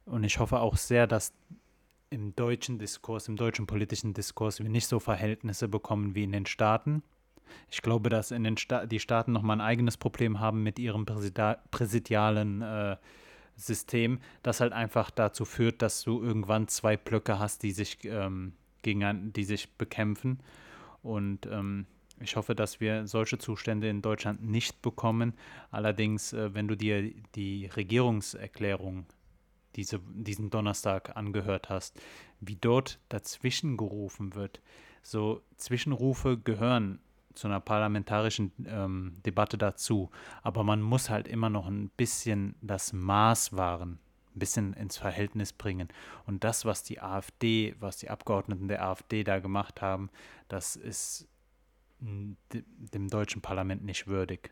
[0.09, 1.33] Und ich hoffe auch sehr, dass
[2.11, 6.47] im deutschen Diskurs, im deutschen politischen Diskurs wir nicht so Verhältnisse bekommen wie in den
[6.47, 7.03] Staaten.
[7.71, 11.07] Ich glaube, dass in den Sta die Staaten nochmal ein eigenes Problem haben mit ihrem
[11.07, 12.97] Präsida präsidialen äh,
[13.57, 18.53] System, das halt einfach dazu führt, dass du irgendwann zwei Blöcke hast, die sich ähm,
[18.83, 20.41] gegen die sich bekämpfen.
[21.03, 21.87] Und ähm,
[22.21, 25.35] ich hoffe, dass wir solche Zustände in Deutschland nicht bekommen.
[25.71, 29.07] Allerdings, äh, wenn du dir die Regierungserklärung
[29.77, 32.01] diese, diesen Donnerstag angehört hast,
[32.41, 34.61] wie dort dazwischen gerufen wird.
[35.03, 37.01] So Zwischenrufe gehören
[37.35, 40.11] zu einer parlamentarischen ähm, Debatte dazu,
[40.43, 44.01] aber man muss halt immer noch ein bisschen das Maß wahren,
[44.35, 45.89] ein bisschen ins Verhältnis bringen.
[46.27, 50.11] Und das, was die AfD, was die Abgeordneten der AfD da gemacht haben,
[50.49, 51.29] das ist
[52.01, 54.51] dem deutschen Parlament nicht würdig.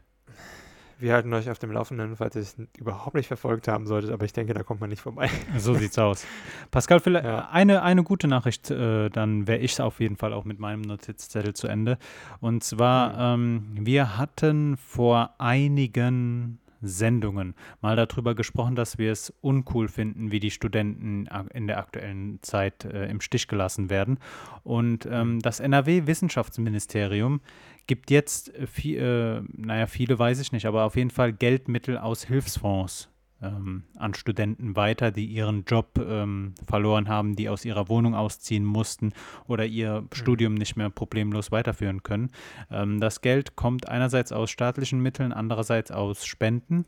[0.98, 4.24] Wir halten euch auf dem Laufenden, falls ihr es überhaupt nicht verfolgt haben solltet, aber
[4.24, 5.28] ich denke, da kommt man nicht vorbei.
[5.58, 6.26] So sieht's aus.
[6.70, 7.48] Pascal, vielleicht ja.
[7.50, 11.54] eine, eine gute Nachricht, äh, dann wäre ich auf jeden Fall auch mit meinem Notizzettel
[11.54, 11.98] zu Ende.
[12.40, 13.74] Und zwar, mhm.
[13.76, 20.40] ähm, wir hatten vor einigen Sendungen mal darüber gesprochen, dass wir es uncool finden, wie
[20.40, 24.18] die Studenten in der aktuellen Zeit äh, im Stich gelassen werden.
[24.62, 25.40] Und ähm, mhm.
[25.40, 27.40] das NRW-Wissenschaftsministerium
[27.86, 31.98] gibt jetzt, äh, viel, äh, naja, viele weiß ich nicht, aber auf jeden Fall Geldmittel
[31.98, 33.10] aus Hilfsfonds
[33.42, 38.64] ähm, an Studenten weiter, die ihren Job ähm, verloren haben, die aus ihrer Wohnung ausziehen
[38.64, 39.12] mussten
[39.46, 40.08] oder ihr mhm.
[40.12, 42.30] Studium nicht mehr problemlos weiterführen können.
[42.70, 46.86] Ähm, das Geld kommt einerseits aus staatlichen Mitteln, andererseits aus Spenden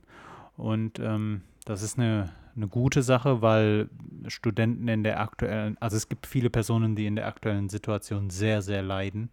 [0.57, 3.91] und ähm, das ist eine, eine gute Sache, weil
[4.27, 8.63] Studenten in der aktuellen, also es gibt viele Personen, die in der aktuellen Situation sehr,
[8.63, 9.29] sehr leiden,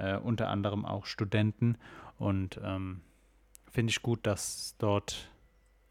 [0.00, 1.76] äh, unter anderem auch Studenten
[2.18, 3.00] und ähm,
[3.70, 5.30] finde ich gut, dass dort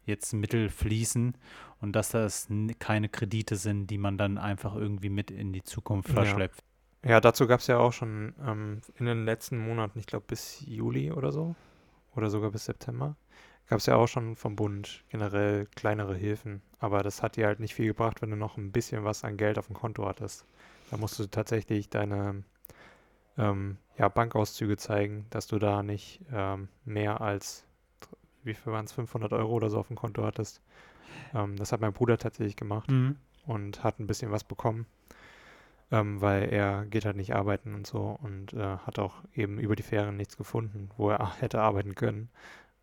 [0.04, 1.36] jetzt Mittel fließen
[1.80, 2.48] und dass das
[2.78, 6.62] keine Kredite sind, die man dann einfach irgendwie mit in die Zukunft verschleppt.
[7.04, 10.26] Ja, ja dazu gab es ja auch schon ähm, in den letzten Monaten, ich glaube
[10.28, 11.54] bis Juli oder so,
[12.14, 13.16] oder sogar bis September,
[13.68, 16.60] gab es ja auch schon vom Bund generell kleinere Hilfen.
[16.80, 19.36] Aber das hat dir halt nicht viel gebracht, wenn du noch ein bisschen was an
[19.36, 20.44] Geld auf dem Konto hattest.
[20.90, 22.42] Da musst du tatsächlich deine
[23.38, 27.66] ähm, ja, Bankauszüge zeigen, dass du da nicht ähm, mehr als
[28.42, 30.62] wie viel waren es, 500 Euro oder so auf dem Konto hattest.
[31.34, 33.16] Ähm, das hat mein Bruder tatsächlich gemacht mhm.
[33.46, 34.86] und hat ein bisschen was bekommen,
[35.90, 39.76] ähm, weil er geht halt nicht arbeiten und so und äh, hat auch eben über
[39.76, 42.30] die Ferien nichts gefunden, wo er hätte arbeiten können.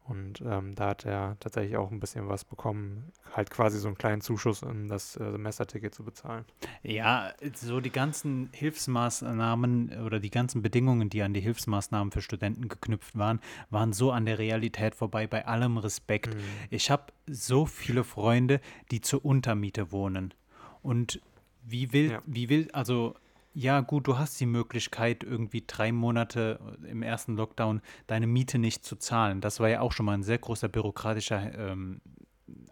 [0.08, 3.97] Und ähm, da hat er tatsächlich auch ein bisschen was bekommen, halt quasi so einen
[3.97, 6.45] kleinen Zuschuss, um das äh, Semesterticket zu bezahlen.
[6.82, 12.70] Ja, so die ganzen Hilfsmaßnahmen oder die ganzen Bedingungen, die an die Hilfsmaßnahmen für Studenten
[12.70, 16.34] geknüpft waren, waren so an der Realität vorbei, bei allem Respekt.
[16.34, 16.39] Mhm.
[16.70, 20.34] Ich habe so viele Freunde, die zur Untermiete wohnen.
[20.82, 21.22] Und
[21.64, 22.22] wie will, ja.
[22.26, 23.16] wie will, also
[23.58, 28.86] ja, gut, du hast die Möglichkeit, irgendwie drei Monate im ersten Lockdown deine Miete nicht
[28.86, 29.41] zu zahlen.
[29.41, 31.99] Das war ja auch schon mal ein sehr großer bürokratischer ähm,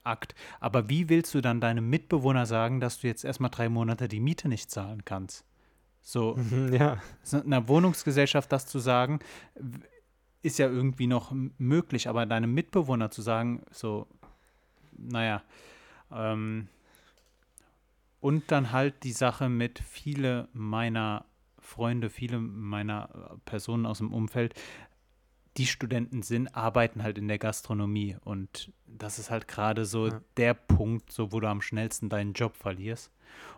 [0.04, 0.36] Akt.
[0.60, 4.20] Aber wie willst du dann deinem Mitbewohner sagen, dass du jetzt erstmal drei Monate die
[4.20, 5.44] Miete nicht zahlen kannst?
[6.04, 6.38] So,
[6.72, 7.02] ja.
[7.34, 9.22] einer Wohnungsgesellschaft das zu sagen,
[10.44, 14.06] ist ja irgendwie noch möglich, aber deinem Mitbewohner zu sagen, so,
[14.96, 15.42] naja,
[16.12, 16.68] ähm,
[18.26, 21.26] und dann halt die Sache mit viele meiner
[21.60, 24.56] Freunde, viele meiner äh, Personen aus dem Umfeld,
[25.58, 28.18] die Studenten sind, arbeiten halt in der Gastronomie.
[28.24, 30.22] Und das ist halt gerade so ja.
[30.38, 33.12] der Punkt, so wo du am schnellsten deinen Job verlierst.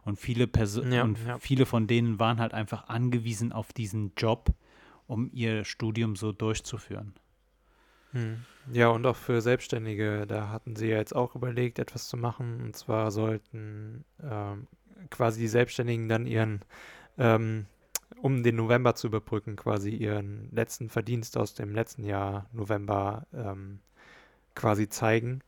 [0.04, 1.40] Und viele Personen ja, und ja.
[1.40, 4.54] viele von denen waren halt einfach angewiesen auf diesen Job,
[5.08, 7.14] um ihr Studium so durchzuführen.
[8.12, 8.46] Hm.
[8.72, 12.62] Ja, und auch für Selbstständige, da hatten sie ja jetzt auch überlegt, etwas zu machen.
[12.62, 14.68] Und zwar sollten ähm,
[15.10, 16.62] quasi die Selbstständigen dann ihren,
[17.18, 17.66] ähm,
[18.22, 23.80] um den November zu überbrücken, quasi ihren letzten Verdienst aus dem letzten Jahr November ähm,
[24.56, 25.42] quasi zeigen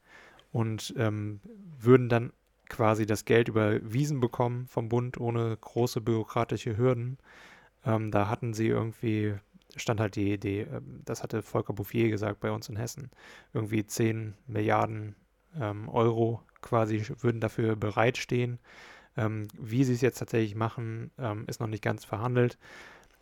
[0.51, 1.41] und ähm,
[1.79, 2.31] würden dann
[2.69, 7.17] quasi das Geld überwiesen bekommen vom Bund ohne große bürokratische Hürden.
[7.85, 9.35] Ähm, da hatten sie irgendwie
[9.81, 13.11] stand halt die Idee, ähm, das hatte Volker Bouffier gesagt bei uns in Hessen,
[13.53, 15.15] irgendwie 10 Milliarden
[15.59, 18.59] ähm, Euro quasi würden dafür bereitstehen.
[19.17, 22.57] Ähm, wie sie es jetzt tatsächlich machen, ähm, ist noch nicht ganz verhandelt.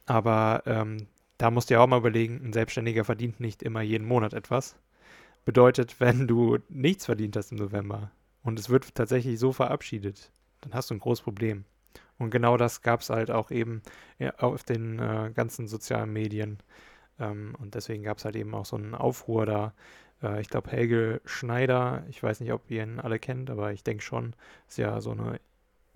[0.05, 4.07] Aber ähm, da musst du ja auch mal überlegen, ein Selbstständiger verdient nicht immer jeden
[4.07, 4.75] Monat etwas.
[5.45, 8.11] Bedeutet, wenn du nichts verdient hast im November
[8.43, 10.31] und es wird tatsächlich so verabschiedet,
[10.61, 11.65] dann hast du ein großes Problem.
[12.19, 13.81] Und genau das gab es halt auch eben
[14.37, 16.59] auf den äh, ganzen sozialen Medien.
[17.19, 19.73] Ähm, und deswegen gab es halt eben auch so einen Aufruhr da.
[20.21, 23.83] Äh, ich glaube, Helge Schneider, ich weiß nicht, ob ihr ihn alle kennt, aber ich
[23.83, 24.35] denke schon,
[24.67, 25.39] ist ja so eine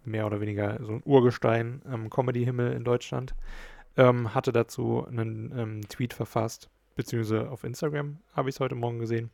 [0.03, 3.35] mehr oder weniger so ein Urgestein am Comedy-Himmel in Deutschland,
[3.97, 8.99] ähm, hatte dazu einen ähm, Tweet verfasst, beziehungsweise auf Instagram habe ich es heute Morgen
[8.99, 9.29] gesehen,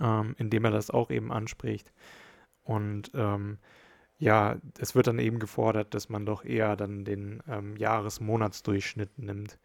[0.00, 1.92] ähm, in dem er das auch eben anspricht.
[2.64, 3.58] Und ähm,
[4.18, 9.58] ja, es wird dann eben gefordert, dass man doch eher dann den ähm, Jahresmonatsdurchschnitt nimmt.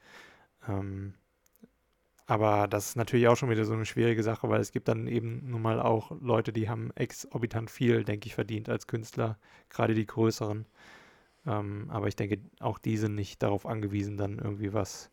[0.68, 1.14] Ähm,
[2.26, 5.08] aber das ist natürlich auch schon wieder so eine schwierige Sache, weil es gibt dann
[5.08, 9.38] eben nun mal auch Leute, die haben exorbitant viel, denke ich, verdient als Künstler,
[9.70, 10.66] gerade die größeren.
[11.46, 15.12] Ähm, aber ich denke, auch die sind nicht darauf angewiesen, dann irgendwie was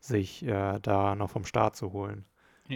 [0.00, 2.26] sich äh, da noch vom Staat zu holen.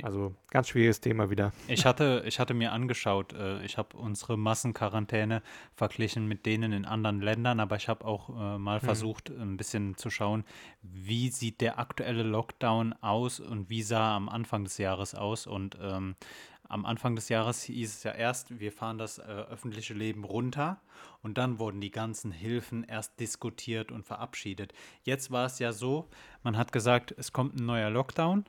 [0.05, 1.53] Also ganz schwieriges Thema wieder.
[1.68, 5.42] Ich hatte, ich hatte mir angeschaut, äh, ich habe unsere Massenquarantäne
[5.74, 8.84] verglichen mit denen in anderen Ländern, aber ich habe auch äh, mal mhm.
[8.84, 10.44] versucht, ein bisschen zu schauen,
[10.82, 15.47] wie sieht der aktuelle Lockdown aus und wie sah er am Anfang des Jahres aus.
[15.47, 16.16] Und ähm,
[16.68, 20.80] am Anfang des Jahres hieß es ja erst, wir fahren das äh, öffentliche Leben runter
[21.22, 24.72] und dann wurden die ganzen Hilfen erst diskutiert und verabschiedet.
[25.05, 26.09] Jetzt war es ja so,
[26.42, 28.44] man hat gesagt, es kommt ein neuer Lockdown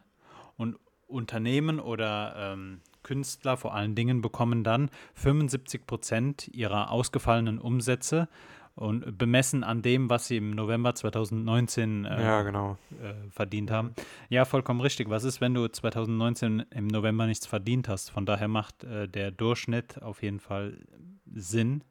[0.58, 8.28] und Unternehmen oder ähm, Künstler vor allen Dingen bekommen dann 75 Prozent ihrer ausgefallenen Umsätze
[8.76, 12.78] und bemessen an dem, was sie im November 2019 äh, ja, genau.
[13.02, 13.96] äh, verdient haben.
[14.30, 15.10] Ja, vollkommen richtig.
[15.10, 18.12] Was ist, wenn du 2019 im November nichts verdient hast?
[18.12, 20.78] Von daher macht äh, der Durchschnitt auf jeden Fall
[21.26, 21.84] Sinn.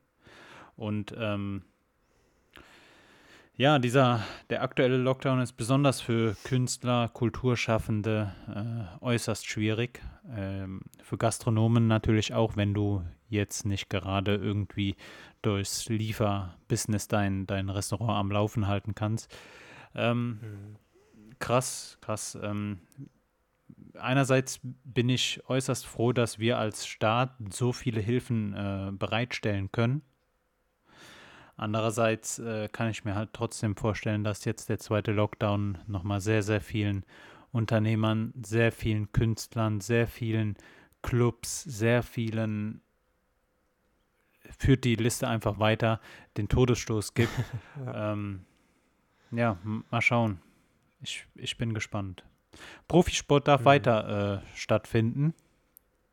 [0.76, 1.62] Und ähm,
[3.56, 10.02] ja, dieser, der aktuelle Lockdown ist besonders für Künstler, Kulturschaffende äh, äußerst schwierig.
[10.34, 14.94] Ähm, für Gastronomen natürlich auch, wenn du jetzt nicht gerade irgendwie
[15.40, 19.34] durchs Lieferbusiness dein, dein Restaurant am Laufen halten kannst.
[19.94, 20.76] Ähm, mhm.
[21.38, 22.38] Krass, krass.
[22.42, 22.80] Ähm,
[23.94, 30.02] einerseits bin ich äußerst froh, dass wir als Staat so viele Hilfen äh, bereitstellen können
[31.56, 36.42] Andererseits äh, kann ich mir halt trotzdem vorstellen, dass jetzt der zweite Lockdown nochmal sehr,
[36.42, 37.04] sehr vielen
[37.50, 40.56] Unternehmern, sehr vielen Künstlern, sehr vielen
[41.02, 42.82] Clubs, sehr vielen
[44.58, 46.00] führt die Liste einfach weiter,
[46.36, 47.32] den Todesstoß gibt.
[47.86, 48.44] ja, ähm,
[49.30, 49.58] ja
[49.90, 50.40] mal schauen.
[51.00, 52.24] Ich, ich bin gespannt.
[52.88, 53.66] Profisport darf mhm.
[53.66, 55.34] weiter äh, stattfinden.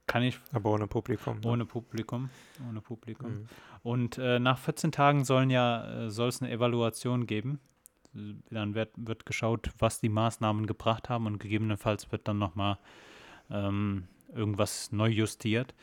[0.08, 0.40] Kann ich.
[0.52, 1.40] Aber ohne Publikum.
[1.40, 1.48] Ne?
[1.50, 2.30] Ohne Publikum.
[2.70, 3.32] Ohne Publikum.
[3.32, 3.48] Mhm.
[3.84, 7.60] Und äh, nach 14 Tagen sollen ja, äh, soll es eine Evaluation geben.
[8.52, 12.78] Dann wird, wird geschaut, was die Maßnahmen gebracht haben und gegebenenfalls wird dann nochmal
[13.50, 15.74] ähm, irgendwas neu justiert.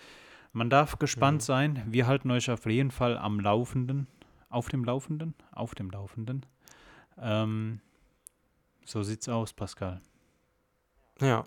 [0.52, 1.44] Man darf gespannt mhm.
[1.44, 1.82] sein.
[1.86, 4.06] Wir halten euch auf jeden Fall am Laufenden.
[4.48, 5.34] Auf dem Laufenden?
[5.52, 6.46] Auf dem Laufenden.
[7.18, 7.80] Ähm,
[8.84, 10.00] so sieht's aus, Pascal.
[11.20, 11.46] Ja,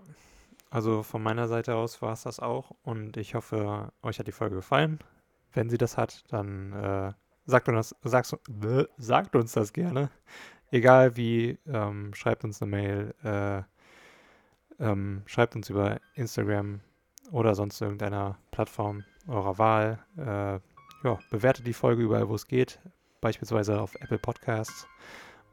[0.74, 4.32] also von meiner Seite aus war es das auch und ich hoffe, euch hat die
[4.32, 4.98] Folge gefallen.
[5.52, 7.14] Wenn sie das hat, dann äh,
[7.46, 10.10] sagt, uns das, sagst, äh, sagt uns das gerne.
[10.72, 13.62] Egal wie, ähm, schreibt uns eine Mail, äh,
[14.84, 16.80] ähm, schreibt uns über Instagram
[17.32, 20.00] oder sonst irgendeiner Plattform eurer Wahl.
[20.18, 20.60] Äh,
[21.08, 22.80] ja, bewertet die Folge überall, wo es geht,
[23.22, 24.88] beispielsweise auf Apple Podcasts.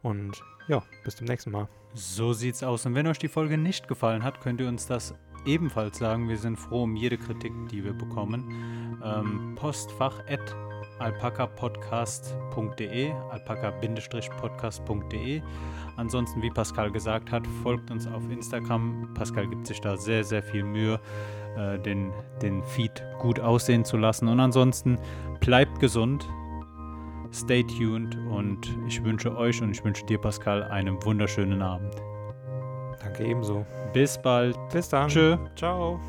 [0.03, 1.69] Und ja, bis zum nächsten Mal.
[1.95, 2.87] So sieht's aus.
[2.87, 6.29] Und wenn euch die Folge nicht gefallen hat, könnt ihr uns das ebenfalls sagen.
[6.29, 8.99] Wir sind froh um jede Kritik, die wir bekommen.
[9.05, 10.55] Ähm, Postfach at
[11.01, 15.43] alpakapodcast.de, alpaka-podcast.de.
[15.97, 19.09] Ansonsten, wie Pascal gesagt hat, folgt uns auf Instagram.
[19.15, 21.01] Pascal gibt sich da sehr, sehr viel Mühe,
[21.57, 24.29] äh, den, den Feed gut aussehen zu lassen.
[24.29, 24.99] Und ansonsten
[25.41, 26.29] bleibt gesund.
[27.33, 31.95] Stay tuned und ich wünsche euch und ich wünsche dir, Pascal, einen wunderschönen Abend.
[33.01, 33.65] Danke ebenso.
[33.93, 34.57] Bis bald.
[34.73, 35.09] Bis dann.
[35.09, 35.37] Tschö.
[35.57, 36.01] Ciao.